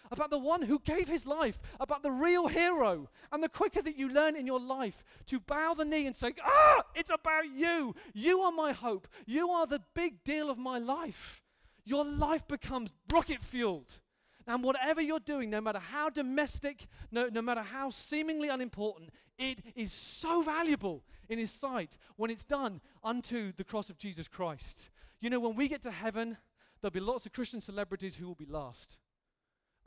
about 0.09 0.29
the 0.29 0.39
one 0.39 0.61
who 0.61 0.79
gave 0.79 1.09
his 1.09 1.25
life, 1.25 1.59
about 1.81 2.01
the 2.01 2.11
real 2.11 2.47
hero. 2.47 3.09
And 3.33 3.43
the 3.43 3.49
quicker 3.49 3.81
that 3.81 3.97
you 3.97 4.07
learn 4.07 4.37
in 4.37 4.47
your 4.47 4.61
life 4.61 5.03
to 5.25 5.41
bow 5.41 5.73
the 5.73 5.83
knee 5.83 6.07
and 6.07 6.15
say, 6.15 6.31
Ah, 6.41 6.85
it's 6.95 7.11
about 7.11 7.43
you. 7.53 7.93
You 8.13 8.39
are 8.39 8.53
my 8.53 8.71
hope. 8.71 9.09
You 9.25 9.49
are 9.49 9.67
the 9.67 9.81
big 9.93 10.23
deal 10.23 10.49
of 10.49 10.57
my 10.57 10.79
life. 10.79 11.43
Your 11.83 12.05
life 12.05 12.47
becomes 12.47 12.93
rocket 13.11 13.43
fueled. 13.43 13.99
And 14.47 14.63
whatever 14.63 15.01
you're 15.01 15.19
doing, 15.19 15.49
no 15.49 15.59
matter 15.59 15.79
how 15.79 16.09
domestic, 16.09 16.85
no, 17.11 17.27
no 17.27 17.41
matter 17.41 17.61
how 17.61 17.89
seemingly 17.89 18.49
unimportant, 18.49 19.09
it 19.39 19.59
is 19.75 19.91
so 19.91 20.43
valuable 20.43 21.03
in 21.27 21.39
His 21.39 21.49
sight 21.49 21.97
when 22.15 22.29
it's 22.29 22.45
done 22.45 22.79
unto 23.03 23.51
the 23.53 23.63
cross 23.63 23.89
of 23.89 23.97
Jesus 23.97 24.27
Christ. 24.27 24.89
You 25.19 25.31
know, 25.31 25.39
when 25.39 25.55
we 25.55 25.67
get 25.67 25.81
to 25.83 25.91
heaven, 25.91 26.37
there'll 26.79 26.91
be 26.91 26.99
lots 26.99 27.25
of 27.25 27.33
Christian 27.33 27.59
celebrities 27.59 28.15
who 28.15 28.27
will 28.27 28.35
be 28.35 28.45
last, 28.45 28.97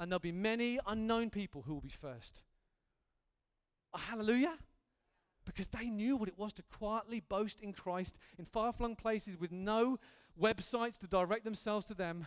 and 0.00 0.10
there'll 0.10 0.18
be 0.18 0.32
many 0.32 0.80
unknown 0.86 1.30
people 1.30 1.62
who 1.62 1.74
will 1.74 1.80
be 1.80 1.88
first. 1.88 2.42
Oh, 3.94 3.98
hallelujah! 3.98 4.56
Because 5.44 5.68
they 5.68 5.88
knew 5.88 6.16
what 6.16 6.28
it 6.28 6.36
was 6.36 6.52
to 6.54 6.62
quietly 6.64 7.20
boast 7.20 7.60
in 7.60 7.72
Christ 7.72 8.18
in 8.38 8.44
far 8.44 8.72
flung 8.72 8.96
places 8.96 9.38
with 9.38 9.52
no 9.52 10.00
websites 10.40 10.98
to 10.98 11.06
direct 11.06 11.44
themselves 11.44 11.86
to 11.86 11.94
them 11.94 12.26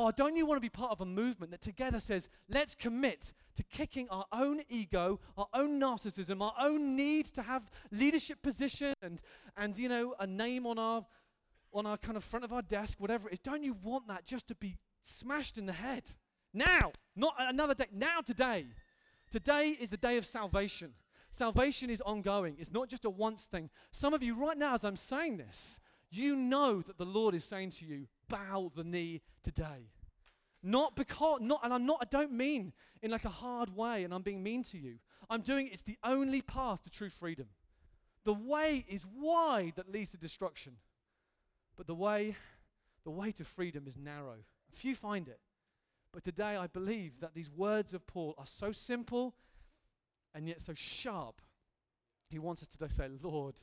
Oh, 0.00 0.12
don't 0.12 0.36
you 0.36 0.46
want 0.46 0.58
to 0.58 0.60
be 0.60 0.68
part 0.68 0.92
of 0.92 1.00
a 1.00 1.04
movement 1.04 1.50
that 1.50 1.60
together 1.60 1.98
says, 1.98 2.28
let's 2.48 2.76
commit 2.76 3.32
to 3.56 3.64
kicking 3.64 4.08
our 4.10 4.26
own 4.30 4.60
ego, 4.68 5.18
our 5.36 5.48
own 5.52 5.80
narcissism, 5.80 6.40
our 6.40 6.54
own 6.60 6.94
need 6.94 7.34
to 7.34 7.42
have 7.42 7.68
leadership 7.90 8.40
position 8.40 8.94
and, 9.02 9.20
and 9.56 9.76
you 9.76 9.88
know, 9.88 10.14
a 10.20 10.26
name 10.26 10.68
on 10.68 10.78
our, 10.78 11.04
on 11.74 11.84
our 11.84 11.96
kind 11.96 12.16
of 12.16 12.22
front 12.22 12.44
of 12.44 12.52
our 12.52 12.62
desk, 12.62 13.00
whatever 13.00 13.28
it 13.28 13.32
is. 13.32 13.38
Don't 13.40 13.64
you 13.64 13.74
want 13.82 14.06
that 14.06 14.24
just 14.24 14.46
to 14.46 14.54
be 14.54 14.76
smashed 15.02 15.58
in 15.58 15.66
the 15.66 15.72
head? 15.72 16.04
Now, 16.54 16.92
not 17.16 17.34
another 17.36 17.74
day, 17.74 17.86
now 17.92 18.20
today. 18.20 18.66
Today 19.32 19.76
is 19.80 19.90
the 19.90 19.96
day 19.96 20.16
of 20.16 20.24
salvation. 20.24 20.92
Salvation 21.32 21.90
is 21.90 22.00
ongoing. 22.02 22.54
It's 22.60 22.70
not 22.70 22.88
just 22.88 23.04
a 23.04 23.10
once 23.10 23.42
thing. 23.42 23.68
Some 23.90 24.14
of 24.14 24.22
you 24.22 24.36
right 24.36 24.56
now, 24.56 24.74
as 24.74 24.84
I'm 24.84 24.96
saying 24.96 25.38
this, 25.38 25.80
you 26.10 26.36
know 26.36 26.80
that 26.82 26.98
the 26.98 27.04
Lord 27.04 27.34
is 27.34 27.44
saying 27.44 27.70
to 27.72 27.84
you, 27.84 28.06
bow 28.28 28.72
the 28.74 28.84
knee 28.84 29.22
today. 29.42 29.90
Not 30.62 30.96
because, 30.96 31.40
not, 31.40 31.60
and 31.62 31.72
I'm 31.72 31.86
not, 31.86 31.98
I 32.00 32.06
don't 32.10 32.32
mean 32.32 32.72
in 33.02 33.10
like 33.10 33.24
a 33.24 33.30
hard 33.30 33.74
way 33.76 34.04
and 34.04 34.12
I'm 34.12 34.22
being 34.22 34.42
mean 34.42 34.62
to 34.64 34.78
you. 34.78 34.96
I'm 35.30 35.42
doing 35.42 35.68
it's 35.72 35.82
the 35.82 35.98
only 36.02 36.42
path 36.42 36.82
to 36.84 36.90
true 36.90 37.10
freedom. 37.10 37.46
The 38.24 38.34
way 38.34 38.84
is 38.88 39.04
wide 39.18 39.74
that 39.76 39.92
leads 39.92 40.10
to 40.12 40.16
destruction. 40.16 40.74
But 41.76 41.86
the 41.86 41.94
way, 41.94 42.34
the 43.04 43.10
way 43.10 43.30
to 43.32 43.44
freedom 43.44 43.86
is 43.86 43.96
narrow. 43.96 44.36
Few 44.72 44.96
find 44.96 45.28
it. 45.28 45.40
But 46.12 46.24
today 46.24 46.56
I 46.56 46.66
believe 46.66 47.20
that 47.20 47.34
these 47.34 47.50
words 47.50 47.94
of 47.94 48.06
Paul 48.06 48.34
are 48.38 48.46
so 48.46 48.72
simple 48.72 49.34
and 50.34 50.48
yet 50.48 50.60
so 50.60 50.72
sharp. 50.74 51.40
He 52.30 52.38
wants 52.38 52.62
us 52.62 52.68
to 52.68 52.88
say, 52.88 53.08
Lord, 53.22 53.54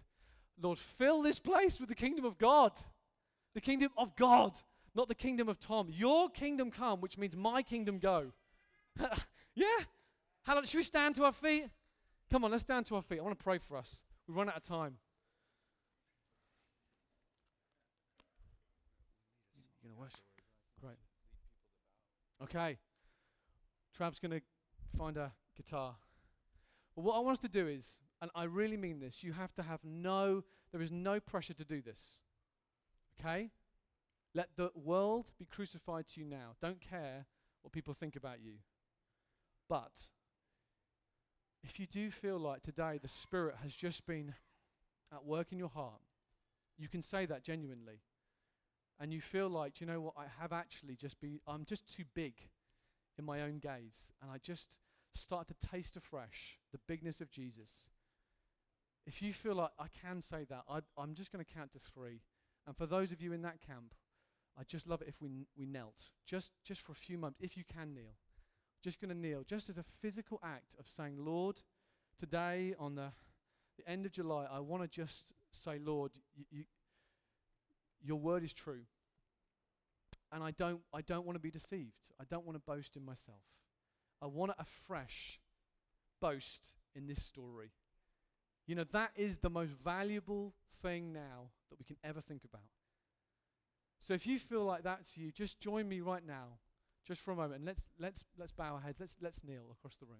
Lord, 0.61 0.79
fill 0.79 1.21
this 1.21 1.39
place 1.39 1.79
with 1.79 1.89
the 1.89 1.95
kingdom 1.95 2.25
of 2.25 2.37
God. 2.37 2.71
The 3.53 3.61
kingdom 3.61 3.89
of 3.97 4.15
God, 4.15 4.53
not 4.93 5.07
the 5.07 5.15
kingdom 5.15 5.47
of 5.47 5.59
Tom. 5.59 5.87
Your 5.89 6.29
kingdom 6.29 6.71
come, 6.71 6.99
which 7.01 7.17
means 7.17 7.35
my 7.35 7.61
kingdom 7.61 7.99
go. 7.99 8.31
yeah? 9.55 9.67
How 10.43 10.55
long, 10.55 10.65
should 10.65 10.77
we 10.77 10.83
stand 10.83 11.15
to 11.15 11.23
our 11.23 11.31
feet? 11.31 11.69
Come 12.31 12.43
on, 12.43 12.51
let's 12.51 12.63
stand 12.63 12.85
to 12.87 12.95
our 12.95 13.01
feet. 13.01 13.19
I 13.19 13.21
want 13.21 13.37
to 13.37 13.43
pray 13.43 13.57
for 13.57 13.77
us. 13.77 14.01
We 14.27 14.33
run 14.33 14.49
out 14.49 14.57
of 14.57 14.63
time. 14.63 14.97
You 19.83 19.91
worship? 19.97 20.19
Great. 20.81 20.97
Okay. 22.43 22.77
Trav's 23.97 24.19
to 24.19 24.41
find 24.97 25.15
a 25.17 25.31
guitar. 25.55 25.95
Well, 26.95 27.05
what 27.05 27.15
I 27.15 27.19
want 27.19 27.37
us 27.37 27.41
to 27.41 27.47
do 27.47 27.67
is, 27.67 27.99
and 28.21 28.31
I 28.33 28.43
really 28.43 28.77
mean 28.77 28.99
this, 28.99 29.23
you 29.23 29.33
have 29.33 29.53
to 29.55 29.63
have 29.63 29.79
no, 29.83 30.43
there 30.71 30.81
is 30.81 30.91
no 30.91 31.19
pressure 31.19 31.53
to 31.53 31.65
do 31.65 31.81
this. 31.81 32.21
Okay? 33.19 33.51
Let 34.33 34.49
the 34.55 34.71
world 34.75 35.25
be 35.39 35.45
crucified 35.45 36.07
to 36.09 36.21
you 36.21 36.25
now. 36.25 36.55
Don't 36.61 36.81
care 36.81 37.25
what 37.61 37.73
people 37.73 37.93
think 37.93 38.15
about 38.15 38.41
you. 38.41 38.53
But 39.69 40.09
if 41.63 41.79
you 41.79 41.87
do 41.87 42.11
feel 42.11 42.37
like 42.37 42.63
today 42.63 42.99
the 43.01 43.07
Spirit 43.07 43.55
has 43.63 43.73
just 43.73 44.05
been 44.05 44.33
at 45.13 45.25
work 45.25 45.51
in 45.51 45.57
your 45.57 45.69
heart, 45.69 46.01
you 46.77 46.87
can 46.87 47.01
say 47.01 47.25
that 47.25 47.43
genuinely. 47.43 48.01
And 48.99 49.13
you 49.13 49.19
feel 49.19 49.49
like, 49.49 49.81
you 49.81 49.87
know 49.87 49.99
what, 49.99 50.13
I 50.17 50.25
have 50.39 50.53
actually 50.53 50.95
just 50.95 51.19
been, 51.19 51.39
I'm 51.47 51.65
just 51.65 51.91
too 51.93 52.03
big 52.13 52.33
in 53.17 53.25
my 53.25 53.41
own 53.41 53.59
gaze. 53.59 54.13
And 54.21 54.31
I 54.31 54.37
just 54.37 54.77
start 55.15 55.47
to 55.47 55.67
taste 55.67 55.97
afresh 55.97 56.59
the 56.71 56.79
bigness 56.87 57.21
of 57.21 57.31
Jesus. 57.31 57.89
If 59.05 59.21
you 59.21 59.33
feel 59.33 59.55
like 59.55 59.71
I 59.79 59.85
can 60.01 60.21
say 60.21 60.45
that, 60.49 60.63
I, 60.69 60.79
I'm 60.97 61.13
just 61.13 61.31
going 61.31 61.43
to 61.43 61.53
count 61.53 61.71
to 61.73 61.79
three. 61.93 62.21
And 62.65 62.75
for 62.75 62.85
those 62.85 63.11
of 63.11 63.21
you 63.21 63.33
in 63.33 63.43
that 63.43 63.61
camp, 63.61 63.93
I'd 64.57 64.67
just 64.67 64.87
love 64.87 65.01
it 65.01 65.07
if 65.07 65.21
we, 65.21 65.47
we 65.57 65.65
knelt, 65.65 65.95
just, 66.25 66.51
just 66.63 66.81
for 66.81 66.93
a 66.93 66.95
few 66.95 67.17
moments, 67.17 67.39
if 67.41 67.57
you 67.57 67.63
can 67.71 67.93
kneel. 67.93 68.15
Just 68.83 69.01
going 69.01 69.09
to 69.09 69.17
kneel, 69.17 69.43
just 69.47 69.69
as 69.69 69.77
a 69.77 69.83
physical 70.01 70.39
act 70.43 70.75
of 70.79 70.87
saying, 70.87 71.17
Lord, 71.17 71.57
today 72.19 72.73
on 72.79 72.95
the, 72.95 73.11
the 73.77 73.89
end 73.89 74.05
of 74.05 74.11
July, 74.11 74.47
I 74.51 74.59
want 74.59 74.83
to 74.83 74.87
just 74.87 75.33
say, 75.51 75.79
Lord, 75.83 76.11
you, 76.35 76.45
you, 76.51 76.63
your 78.01 78.17
word 78.17 78.43
is 78.43 78.53
true. 78.53 78.81
And 80.31 80.43
I 80.43 80.51
don't, 80.51 80.81
I 80.93 81.01
don't 81.01 81.25
want 81.25 81.35
to 81.35 81.41
be 81.41 81.51
deceived. 81.51 81.91
I 82.19 82.23
don't 82.29 82.45
want 82.45 82.55
to 82.55 82.61
boast 82.65 82.95
in 82.95 83.05
myself. 83.05 83.41
I 84.21 84.27
want 84.27 84.51
to 84.51 84.61
afresh 84.61 85.39
boast 86.21 86.73
in 86.95 87.07
this 87.07 87.23
story. 87.23 87.71
You 88.67 88.75
know, 88.75 88.85
that 88.91 89.11
is 89.15 89.37
the 89.37 89.49
most 89.49 89.71
valuable 89.83 90.53
thing 90.81 91.13
now 91.13 91.49
that 91.69 91.77
we 91.77 91.85
can 91.85 91.97
ever 92.03 92.21
think 92.21 92.43
about. 92.43 92.63
So 93.99 94.13
if 94.13 94.25
you 94.25 94.39
feel 94.39 94.65
like 94.65 94.83
that's 94.83 95.17
you, 95.17 95.31
just 95.31 95.59
join 95.59 95.87
me 95.87 96.01
right 96.01 96.25
now, 96.25 96.59
just 97.07 97.21
for 97.21 97.31
a 97.31 97.35
moment, 97.35 97.63
let's, 97.65 97.83
let's, 97.99 98.23
let's 98.37 98.51
bow 98.51 98.73
our 98.73 98.81
heads. 98.81 98.99
Let's, 98.99 99.17
let's 99.21 99.43
kneel 99.43 99.63
across 99.71 99.95
the 99.95 100.05
room. 100.05 100.19